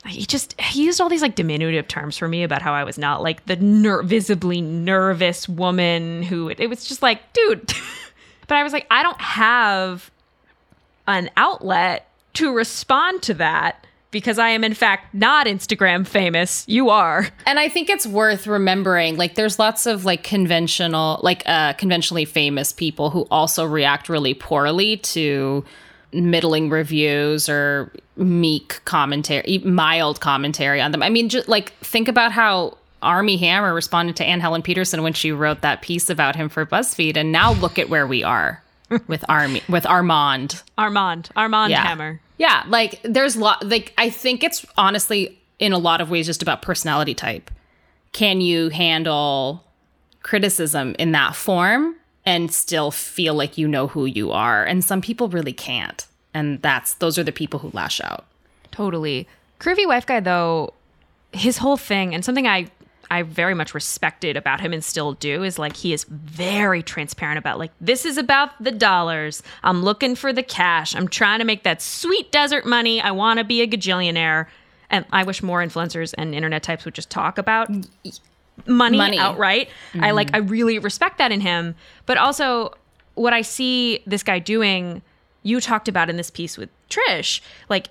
he 0.05 0.25
just 0.25 0.59
he 0.59 0.83
used 0.83 0.99
all 0.99 1.09
these 1.09 1.21
like 1.21 1.35
diminutive 1.35 1.87
terms 1.87 2.17
for 2.17 2.27
me 2.27 2.43
about 2.43 2.61
how 2.61 2.73
i 2.73 2.83
was 2.83 2.97
not 2.97 3.21
like 3.21 3.45
the 3.45 3.55
ner- 3.55 4.03
visibly 4.03 4.61
nervous 4.61 5.47
woman 5.47 6.23
who 6.23 6.49
it 6.49 6.67
was 6.67 6.85
just 6.85 7.01
like 7.01 7.33
dude. 7.33 7.73
But 8.45 8.57
i 8.57 8.63
was 8.63 8.73
like 8.73 8.85
i 8.91 9.01
don't 9.01 9.21
have 9.21 10.11
an 11.07 11.29
outlet 11.37 12.09
to 12.33 12.53
respond 12.53 13.21
to 13.23 13.33
that 13.35 13.87
because 14.11 14.37
i 14.37 14.49
am 14.49 14.65
in 14.65 14.73
fact 14.73 15.13
not 15.13 15.47
instagram 15.47 16.05
famous. 16.05 16.65
You 16.67 16.89
are. 16.89 17.29
And 17.45 17.57
I 17.57 17.69
think 17.69 17.89
it's 17.89 18.05
worth 18.05 18.45
remembering 18.45 19.15
like 19.15 19.35
there's 19.35 19.59
lots 19.59 19.85
of 19.85 20.03
like 20.03 20.23
conventional 20.23 21.21
like 21.23 21.41
uh 21.45 21.73
conventionally 21.73 22.25
famous 22.25 22.73
people 22.73 23.11
who 23.11 23.25
also 23.31 23.65
react 23.65 24.09
really 24.09 24.33
poorly 24.33 24.97
to 24.97 25.63
middling 26.13 26.69
reviews 26.69 27.49
or 27.49 27.91
meek 28.15 28.79
commentary 28.85 29.57
mild 29.59 30.19
commentary 30.21 30.79
on 30.81 30.91
them. 30.91 31.01
I 31.03 31.09
mean 31.09 31.29
just 31.29 31.47
like 31.47 31.73
think 31.79 32.07
about 32.07 32.31
how 32.31 32.77
Armie 33.01 33.37
Hammer 33.37 33.73
responded 33.73 34.15
to 34.17 34.23
Anne 34.25 34.39
Helen 34.39 34.61
Petersen 34.61 35.03
when 35.03 35.13
she 35.13 35.31
wrote 35.31 35.61
that 35.61 35.81
piece 35.81 36.09
about 36.09 36.35
him 36.35 36.47
for 36.47 36.65
BuzzFeed 36.65 37.17
and 37.17 37.31
now 37.31 37.53
look 37.53 37.77
at 37.77 37.89
where 37.89 38.07
we 38.07 38.23
are 38.23 38.63
with 39.07 39.25
Armie 39.27 39.61
with 39.67 39.85
Armand. 39.85 40.61
armand 40.77 41.29
armand 41.35 41.71
Yeah. 41.71 41.85
hammer 41.85 42.19
Yeah, 42.37 42.63
like 42.67 42.99
there's 43.03 43.35
lot 43.37 43.65
like 43.67 43.93
I 43.97 44.09
think 44.09 44.43
it's 44.43 44.65
honestly 44.77 45.39
in 45.59 45.71
a 45.73 45.77
lot 45.77 46.01
of 46.01 46.09
ways 46.09 46.25
just 46.25 46.41
about 46.41 46.61
personality 46.61 47.13
type. 47.13 47.49
Can 48.11 48.41
you 48.41 48.69
handle 48.69 49.63
criticism 50.21 50.95
in 50.99 51.11
that 51.13 51.35
form 51.35 51.95
and 52.25 52.53
still 52.53 52.91
feel 52.91 53.33
like 53.33 53.57
you 53.57 53.67
know 53.67 53.87
who 53.87 54.05
you 54.05 54.31
are? 54.31 54.63
And 54.63 54.83
some 54.83 55.01
people 55.01 55.29
really 55.29 55.53
can't. 55.53 56.05
And 56.33 56.61
that's 56.61 56.95
those 56.95 57.17
are 57.19 57.23
the 57.23 57.31
people 57.31 57.59
who 57.59 57.71
lash 57.73 58.01
out. 58.01 58.25
Totally. 58.71 59.27
Curvy 59.59 59.87
wife 59.87 60.05
guy 60.05 60.19
though, 60.19 60.73
his 61.31 61.57
whole 61.57 61.77
thing 61.77 62.13
and 62.13 62.23
something 62.23 62.47
I 62.47 62.69
I 63.11 63.21
very 63.21 63.53
much 63.53 63.75
respected 63.75 64.35
about 64.35 64.59
him 64.59 64.73
and 64.73 64.83
still 64.83 65.13
do 65.13 65.43
is 65.43 65.59
like 65.59 65.75
he 65.75 65.93
is 65.93 66.05
very 66.05 66.81
transparent 66.81 67.37
about 67.37 67.59
like 67.59 67.71
this 67.79 68.05
is 68.05 68.17
about 68.17 68.51
the 68.63 68.71
dollars. 68.71 69.43
I'm 69.63 69.83
looking 69.83 70.15
for 70.15 70.33
the 70.33 70.41
cash. 70.41 70.95
I'm 70.95 71.07
trying 71.07 71.37
to 71.39 71.45
make 71.45 71.63
that 71.63 71.81
sweet 71.81 72.31
desert 72.31 72.65
money. 72.65 73.01
I 73.01 73.11
want 73.11 73.37
to 73.37 73.43
be 73.43 73.61
a 73.61 73.67
gajillionaire. 73.67 74.47
And 74.89 75.05
I 75.11 75.23
wish 75.23 75.43
more 75.43 75.63
influencers 75.63 76.13
and 76.17 76.33
internet 76.33 76.63
types 76.63 76.85
would 76.85 76.93
just 76.95 77.09
talk 77.09 77.37
about 77.37 77.69
money, 78.67 78.97
Money. 78.97 79.17
outright. 79.17 79.69
I 79.99 80.11
like 80.11 80.29
I 80.33 80.37
really 80.39 80.79
respect 80.79 81.17
that 81.17 81.31
in 81.31 81.41
him. 81.41 81.75
But 82.05 82.17
also 82.17 82.73
what 83.15 83.33
I 83.33 83.41
see 83.41 84.03
this 84.07 84.23
guy 84.23 84.39
doing, 84.39 85.01
you 85.43 85.59
talked 85.59 85.87
about 85.87 86.09
in 86.09 86.17
this 86.17 86.29
piece 86.31 86.57
with 86.57 86.69
Trish, 86.89 87.41
like 87.69 87.89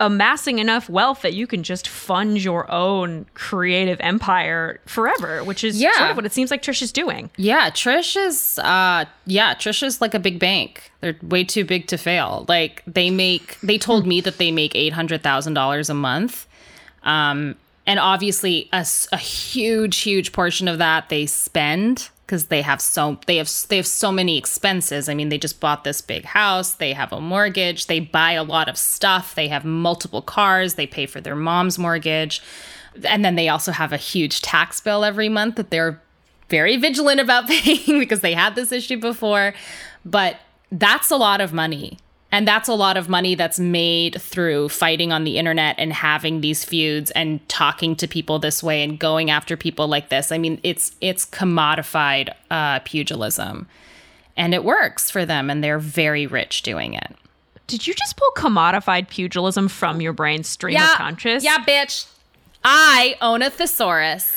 amassing 0.00 0.58
enough 0.58 0.88
wealth 0.90 1.22
that 1.22 1.34
you 1.34 1.46
can 1.46 1.62
just 1.62 1.86
fund 1.86 2.42
your 2.42 2.68
own 2.70 3.24
creative 3.34 3.96
empire 4.00 4.80
forever, 4.86 5.44
which 5.44 5.62
is 5.62 5.80
Yeah. 5.80 5.92
sort 5.96 6.10
of 6.10 6.16
what 6.16 6.26
it 6.26 6.32
seems 6.32 6.50
like 6.50 6.62
Trish 6.62 6.82
is 6.82 6.90
doing. 6.90 7.30
Yeah, 7.36 7.70
Trish 7.70 8.16
is 8.16 8.58
uh 8.58 9.04
yeah, 9.26 9.54
Trish 9.54 9.82
is 9.84 10.00
like 10.00 10.12
a 10.14 10.18
big 10.18 10.38
bank. 10.40 10.90
They're 11.00 11.16
way 11.22 11.44
too 11.44 11.64
big 11.64 11.86
to 11.88 11.96
fail. 11.96 12.44
Like 12.48 12.82
they 12.86 13.10
make 13.10 13.58
they 13.60 13.78
told 13.78 14.04
me 14.06 14.20
that 14.22 14.38
they 14.38 14.50
make 14.50 14.72
$800,000 14.74 15.90
a 15.90 15.94
month. 15.94 16.46
Um 17.04 17.54
and 17.86 17.98
obviously 17.98 18.68
a 18.72 19.16
huge 19.16 19.98
huge 19.98 20.32
portion 20.32 20.68
of 20.68 20.78
that 20.78 21.08
they 21.08 21.26
spend 21.26 22.08
because 22.26 22.46
they 22.46 22.62
have 22.62 22.80
so 22.80 23.18
they 23.26 23.36
have 23.36 23.50
they 23.68 23.76
have 23.76 23.86
so 23.86 24.10
many 24.10 24.38
expenses. 24.38 25.08
I 25.08 25.14
mean, 25.14 25.28
they 25.28 25.38
just 25.38 25.60
bought 25.60 25.84
this 25.84 26.00
big 26.00 26.24
house, 26.24 26.72
they 26.72 26.92
have 26.92 27.12
a 27.12 27.20
mortgage, 27.20 27.86
they 27.86 28.00
buy 28.00 28.32
a 28.32 28.42
lot 28.42 28.68
of 28.68 28.76
stuff, 28.76 29.34
they 29.34 29.48
have 29.48 29.64
multiple 29.64 30.22
cars, 30.22 30.74
they 30.74 30.86
pay 30.86 31.06
for 31.06 31.20
their 31.20 31.36
mom's 31.36 31.78
mortgage. 31.78 32.42
And 33.04 33.24
then 33.24 33.34
they 33.34 33.48
also 33.48 33.72
have 33.72 33.92
a 33.92 33.96
huge 33.96 34.40
tax 34.40 34.80
bill 34.80 35.04
every 35.04 35.28
month 35.28 35.56
that 35.56 35.70
they're 35.70 36.00
very 36.48 36.76
vigilant 36.76 37.20
about 37.20 37.46
paying 37.48 37.98
because 37.98 38.20
they 38.20 38.34
had 38.34 38.54
this 38.54 38.72
issue 38.72 38.98
before. 38.98 39.54
But 40.04 40.36
that's 40.72 41.10
a 41.10 41.16
lot 41.16 41.40
of 41.40 41.52
money. 41.52 41.98
And 42.34 42.48
that's 42.48 42.68
a 42.68 42.74
lot 42.74 42.96
of 42.96 43.08
money 43.08 43.36
that's 43.36 43.60
made 43.60 44.20
through 44.20 44.68
fighting 44.68 45.12
on 45.12 45.22
the 45.22 45.38
internet 45.38 45.76
and 45.78 45.92
having 45.92 46.40
these 46.40 46.64
feuds 46.64 47.12
and 47.12 47.48
talking 47.48 47.94
to 47.94 48.08
people 48.08 48.40
this 48.40 48.60
way 48.60 48.82
and 48.82 48.98
going 48.98 49.30
after 49.30 49.56
people 49.56 49.86
like 49.86 50.08
this. 50.08 50.32
I 50.32 50.38
mean, 50.38 50.58
it's 50.64 50.96
it's 51.00 51.24
commodified 51.24 52.30
uh, 52.50 52.80
pugilism, 52.80 53.68
and 54.36 54.52
it 54.52 54.64
works 54.64 55.12
for 55.12 55.24
them, 55.24 55.48
and 55.48 55.62
they're 55.62 55.78
very 55.78 56.26
rich 56.26 56.62
doing 56.62 56.94
it. 56.94 57.14
Did 57.68 57.86
you 57.86 57.94
just 57.94 58.16
pull 58.16 58.32
commodified 58.36 59.08
pugilism 59.08 59.68
from 59.68 60.00
your 60.00 60.12
brain 60.12 60.42
stream 60.42 60.76
of 60.76 60.88
conscious? 60.96 61.44
yeah, 61.44 61.58
bitch. 61.64 62.08
I 62.64 63.14
own 63.20 63.42
a 63.42 63.50
thesaurus. 63.50 64.34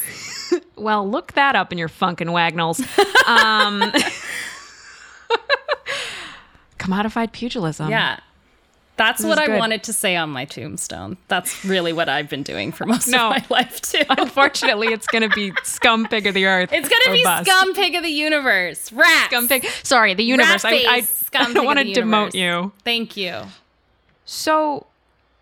Well, 0.77 1.09
look 1.09 1.33
that 1.33 1.55
up 1.55 1.71
in 1.71 1.77
your 1.79 1.89
Funk 1.89 2.21
& 2.25 2.25
Wagnalls. 2.25 2.79
Um, 3.27 3.81
commodified 6.87 7.31
pugilism. 7.31 7.89
Yeah. 7.89 8.19
That's 8.95 9.23
what 9.23 9.37
I 9.37 9.45
good. 9.45 9.59
wanted 9.59 9.83
to 9.83 9.93
say 9.93 10.15
on 10.15 10.31
my 10.31 10.45
tombstone. 10.45 11.17
That's 11.27 11.63
really 11.63 11.93
what 11.93 12.09
I've 12.09 12.29
been 12.29 12.41
doing 12.41 12.71
for 12.71 12.85
most 12.87 13.07
No. 13.07 13.27
of 13.27 13.29
my 13.29 13.45
life 13.49 13.79
too. 13.79 14.01
Unfortunately, 14.09 14.87
it's 14.87 15.05
going 15.05 15.21
to 15.21 15.29
be 15.35 15.53
scum 15.63 16.07
pig 16.07 16.25
of 16.25 16.33
the 16.33 16.45
earth. 16.47 16.73
It's 16.73 16.89
gonna 16.89 17.11
be 17.15 17.23
bust. 17.23 17.47
scum 17.47 17.75
pig 17.75 17.93
of 17.93 18.01
the 18.01 18.09
universe. 18.09 18.91
Rats. 18.91 19.25
Scum 19.27 19.47
pig. 19.47 19.65
Sorry, 19.83 20.15
the 20.15 20.23
universe. 20.23 20.65
I, 20.65 20.69
I, 20.71 20.75
I 20.89 21.01
pig 21.01 21.53
don't 21.53 21.63
want 21.65 21.77
to 21.77 21.85
demote 21.85 22.33
you. 22.33 22.71
Thank 22.83 23.15
you. 23.15 23.43
So, 24.25 24.87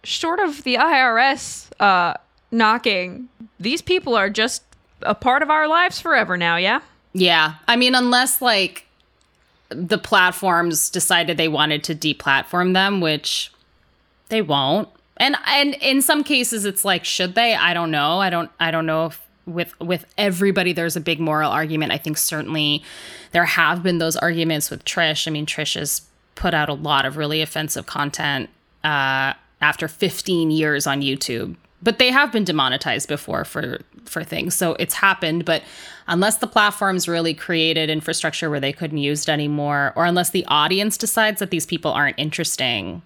short 0.04 0.40
of 0.42 0.64
the 0.64 0.76
IRS 0.76 1.70
uh, 1.80 2.16
knocking, 2.52 3.30
these 3.60 3.82
people 3.82 4.16
are 4.16 4.30
just 4.30 4.64
a 5.02 5.16
part 5.16 5.42
of 5.42 5.50
our 5.50 5.68
lives 5.70 6.00
forever 6.02 6.36
now, 6.36 6.58
yeah? 6.58 6.82
Yeah. 7.14 7.56
I 7.70 7.78
mean, 7.78 7.96
unless 7.96 8.42
like 8.42 8.85
the 9.70 9.98
platforms 9.98 10.90
decided 10.90 11.38
they 11.38 11.48
wanted 11.48 11.84
to 11.86 11.96
deplatform 11.96 12.74
them, 12.74 13.02
which 13.02 13.52
they 14.30 14.42
won't. 14.42 14.90
And 15.18 15.36
and 15.48 15.76
in 15.76 16.02
some 16.02 16.24
cases 16.24 16.66
it's 16.66 16.84
like 16.84 17.06
should 17.06 17.36
they? 17.36 17.56
I 17.56 17.74
don't 17.74 17.92
know. 17.92 18.20
I 18.20 18.30
don't 18.30 18.52
I 18.60 18.72
don't 18.72 18.86
know 18.86 19.08
if 19.08 19.22
with 19.46 19.80
with 19.80 20.06
everybody 20.18 20.74
there's 20.74 20.96
a 20.96 21.02
big 21.02 21.20
moral 21.20 21.52
argument. 21.52 21.92
I 21.92 21.98
think 21.98 22.18
certainly 22.18 22.84
there 23.32 23.46
have 23.46 23.82
been 23.82 23.98
those 23.98 24.18
arguments 24.18 24.70
with 24.70 24.84
Trish. 24.86 25.28
I 25.28 25.32
mean, 25.32 25.46
Trish 25.46 25.78
has 25.80 26.02
put 26.36 26.54
out 26.54 26.68
a 26.68 26.74
lot 26.74 27.06
of 27.06 27.18
really 27.18 27.42
offensive 27.42 27.86
content 27.86 28.50
uh 28.84 29.34
after 29.62 29.88
15 29.88 30.52
years 30.52 30.86
on 30.86 31.02
YouTube. 31.02 31.56
But 31.86 32.00
they 32.00 32.12
have 32.12 32.34
been 32.34 32.44
demonetized 32.44 33.08
before 33.08 33.46
for 33.46 33.80
for 34.04 34.24
things. 34.24 34.54
So 34.56 34.76
it's 34.80 34.96
happened, 34.96 35.46
but 35.46 35.64
unless 36.08 36.38
the 36.38 36.48
platforms 36.48 37.08
really 37.08 37.34
created 37.34 37.90
infrastructure 37.90 38.50
where 38.50 38.60
they 38.60 38.74
couldn't 38.74 38.98
use 38.98 39.24
it 39.24 39.30
anymore 39.30 39.94
or 39.96 40.06
unless 40.06 40.32
the 40.32 40.46
audience 40.48 40.98
decides 40.98 41.40
that 41.40 41.52
these 41.52 41.66
people 41.66 41.92
aren't 41.92 42.20
interesting, 42.20 43.02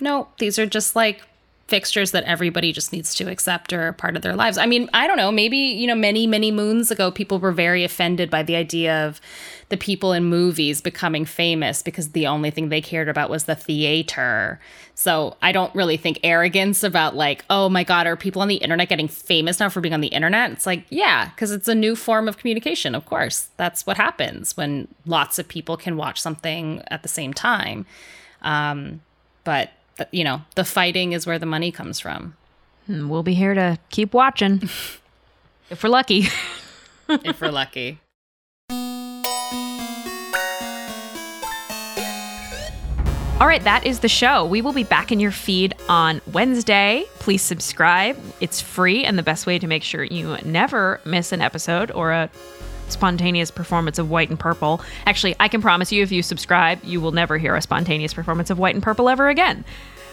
no, 0.00 0.28
these 0.38 0.58
are 0.58 0.66
just 0.66 0.96
like 0.96 1.22
fixtures 1.70 2.10
that 2.10 2.24
everybody 2.24 2.72
just 2.72 2.92
needs 2.92 3.14
to 3.14 3.30
accept 3.30 3.72
are 3.72 3.92
part 3.92 4.16
of 4.16 4.22
their 4.22 4.34
lives. 4.34 4.58
I 4.58 4.66
mean, 4.66 4.90
I 4.92 5.06
don't 5.06 5.16
know, 5.16 5.30
maybe, 5.30 5.56
you 5.56 5.86
know, 5.86 5.94
many, 5.94 6.26
many 6.26 6.50
moons 6.50 6.90
ago, 6.90 7.12
people 7.12 7.38
were 7.38 7.52
very 7.52 7.84
offended 7.84 8.28
by 8.28 8.42
the 8.42 8.56
idea 8.56 9.06
of 9.06 9.20
the 9.68 9.76
people 9.76 10.12
in 10.12 10.24
movies 10.24 10.80
becoming 10.80 11.24
famous 11.24 11.80
because 11.80 12.10
the 12.10 12.26
only 12.26 12.50
thing 12.50 12.68
they 12.68 12.80
cared 12.80 13.08
about 13.08 13.30
was 13.30 13.44
the 13.44 13.54
theater. 13.54 14.60
So 14.96 15.36
I 15.40 15.52
don't 15.52 15.72
really 15.72 15.96
think 15.96 16.18
arrogance 16.24 16.82
about 16.82 17.14
like, 17.14 17.44
oh 17.48 17.68
my 17.68 17.84
God, 17.84 18.08
are 18.08 18.16
people 18.16 18.42
on 18.42 18.48
the 18.48 18.56
internet 18.56 18.88
getting 18.88 19.06
famous 19.06 19.60
now 19.60 19.68
for 19.68 19.80
being 19.80 19.94
on 19.94 20.00
the 20.00 20.08
internet? 20.08 20.50
It's 20.50 20.66
like, 20.66 20.84
yeah, 20.90 21.30
because 21.30 21.52
it's 21.52 21.68
a 21.68 21.74
new 21.74 21.94
form 21.94 22.26
of 22.26 22.36
communication, 22.36 22.96
of 22.96 23.06
course. 23.06 23.48
That's 23.56 23.86
what 23.86 23.96
happens 23.96 24.56
when 24.56 24.88
lots 25.06 25.38
of 25.38 25.46
people 25.46 25.76
can 25.76 25.96
watch 25.96 26.20
something 26.20 26.82
at 26.88 27.02
the 27.02 27.08
same 27.08 27.32
time. 27.32 27.86
Um, 28.42 29.02
but 29.44 29.70
th- 30.00 30.10
you 30.12 30.24
know, 30.24 30.42
the 30.54 30.64
fighting 30.64 31.12
is 31.12 31.26
where 31.26 31.38
the 31.38 31.46
money 31.46 31.70
comes 31.70 32.00
from. 32.00 32.36
And 32.86 33.10
we'll 33.10 33.22
be 33.22 33.34
here 33.34 33.54
to 33.54 33.78
keep 33.90 34.14
watching. 34.14 34.62
if 35.70 35.82
we're 35.82 35.90
lucky. 35.90 36.28
if 37.08 37.40
we're 37.40 37.50
lucky. 37.50 38.00
All 43.40 43.46
right, 43.46 43.64
that 43.64 43.86
is 43.86 44.00
the 44.00 44.08
show. 44.08 44.44
We 44.44 44.60
will 44.60 44.74
be 44.74 44.84
back 44.84 45.10
in 45.10 45.18
your 45.18 45.30
feed 45.30 45.74
on 45.88 46.20
Wednesday. 46.30 47.06
Please 47.20 47.40
subscribe. 47.40 48.18
It's 48.40 48.60
free 48.60 49.02
and 49.02 49.18
the 49.18 49.22
best 49.22 49.46
way 49.46 49.58
to 49.58 49.66
make 49.66 49.82
sure 49.82 50.04
you 50.04 50.36
never 50.44 51.00
miss 51.06 51.32
an 51.32 51.40
episode 51.40 51.90
or 51.90 52.12
a 52.12 52.28
spontaneous 52.92 53.50
performance 53.50 53.98
of 53.98 54.10
White 54.10 54.30
and 54.30 54.38
Purple. 54.38 54.80
Actually, 55.06 55.36
I 55.40 55.48
can 55.48 55.62
promise 55.62 55.92
you 55.92 56.02
if 56.02 56.12
you 56.12 56.22
subscribe, 56.22 56.82
you 56.84 57.00
will 57.00 57.12
never 57.12 57.38
hear 57.38 57.54
a 57.54 57.62
spontaneous 57.62 58.14
performance 58.14 58.50
of 58.50 58.58
White 58.58 58.74
and 58.74 58.82
Purple 58.82 59.08
ever 59.08 59.28
again. 59.28 59.64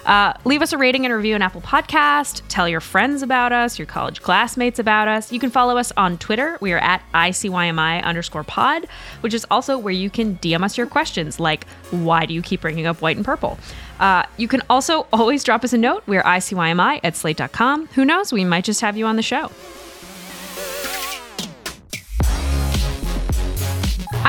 Uh, 0.08 0.32
leave 0.46 0.62
us 0.62 0.72
a 0.72 0.78
rating 0.78 1.04
and 1.06 1.13
review 1.13 1.36
on 1.36 1.42
Apple 1.42 1.60
Podcast. 1.60 2.42
Tell 2.48 2.68
your 2.68 2.80
friends 2.80 3.22
about 3.22 3.52
us, 3.52 3.78
your 3.78 3.86
college 3.86 4.22
classmates 4.22 4.80
about 4.80 5.10
us. 5.10 5.34
You 5.34 5.40
can 5.40 5.50
follow 5.50 5.78
us 5.78 5.92
on 5.98 6.18
Twitter. 6.18 6.58
We 6.62 6.72
are 6.72 6.78
at 6.78 7.04
ICYMI 7.13 8.02
underscore 8.04 8.46
pod, 8.46 8.88
which 9.20 9.34
is 9.34 9.46
also 9.52 9.78
where 9.78 9.94
you 9.94 10.10
can 10.10 10.38
DM 10.38 10.63
us 10.63 10.78
your 10.78 10.88
questions 10.88 11.42
like, 11.42 11.68
why 11.92 12.26
do 12.26 12.34
you 12.34 12.42
keep 12.42 12.62
bringing 12.62 12.86
up 12.86 13.02
white 13.02 13.18
and 13.18 13.26
purple? 13.26 13.60
Uh, 14.00 14.24
you 14.38 14.48
can 14.48 14.62
also 14.70 15.08
always 15.12 15.44
drop 15.44 15.66
us 15.66 15.74
a 15.74 15.78
note. 15.78 16.04
We're 16.08 16.24
ICYMI 16.24 17.02
at 17.04 17.18
slate.com. 17.18 17.88
Who 17.88 18.06
knows? 18.06 18.32
We 18.32 18.46
might 18.46 18.63
just 18.63 18.80
have 18.80 18.96
you 18.96 19.06
on 19.06 19.18
the 19.18 19.22
show. 19.22 19.52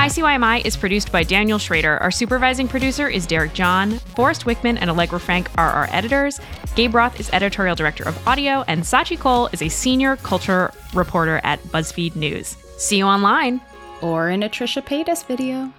ICYMI 0.09 0.65
is 0.65 0.75
produced 0.75 1.11
by 1.11 1.21
Daniel 1.21 1.59
Schroeder. 1.59 1.99
Our 1.99 2.09
supervising 2.09 2.67
producer 2.67 3.07
is 3.07 3.27
Derek 3.27 3.53
John. 3.53 3.99
Forrest 4.15 4.43
Wickman 4.45 4.79
and 4.81 4.89
Allegra 4.89 5.19
Frank 5.19 5.51
are 5.55 5.69
our 5.69 5.87
editors. 5.91 6.41
Gabe 6.75 6.95
Roth 6.95 7.19
is 7.19 7.29
editorial 7.31 7.75
director 7.75 8.07
of 8.07 8.27
audio, 8.27 8.63
and 8.67 8.81
Scaachi 8.81 9.19
Koul 9.19 9.53
is 9.53 9.61
a 9.61 9.69
senior 9.69 10.15
culture 10.15 10.73
reporter 10.95 11.39
at 11.43 11.61
BuzzFeed 11.65 12.15
News. 12.15 12.57
See 12.79 12.97
you 12.97 13.05
online. 13.05 13.61
Or 14.01 14.31
in 14.31 14.41
a 14.41 14.49
Trisha 14.49 14.83
Paytas 14.83 15.27
video. 15.27 15.71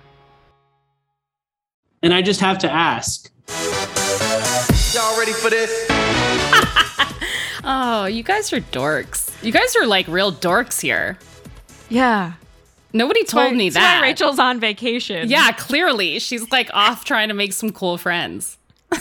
And 2.01 2.15
I 2.15 2.23
just 2.23 2.39
have 2.39 2.59
to 2.59 2.71
ask. 2.71 3.33
Y'all 4.95 5.19
ready 5.19 5.33
for 5.33 5.51
this? 5.51 5.91
Oh, 7.63 8.07
you 8.07 8.23
guys 8.23 8.55
are 8.55 8.61
dorks. 8.61 9.31
You 9.45 9.53
guys 9.53 9.77
are 9.77 9.87
like 9.87 10.09
real 10.09 10.33
dorks 10.33 10.81
here. 10.81 11.19
Yeah. 11.91 12.33
Nobody 12.93 13.25
told 13.25 13.55
me 13.55 13.69
why 13.69 13.75
that. 13.75 14.01
Rachel's 14.03 14.39
on 14.39 14.61
vacation. 14.61 15.29
Yeah, 15.31 15.53
clearly. 15.53 16.19
She's 16.19 16.51
like 16.51 16.71
off 16.73 17.05
trying 17.05 17.29
to 17.29 17.35
make 17.35 17.53
some 17.53 17.71
cool 17.71 17.99
friends. 17.99 18.59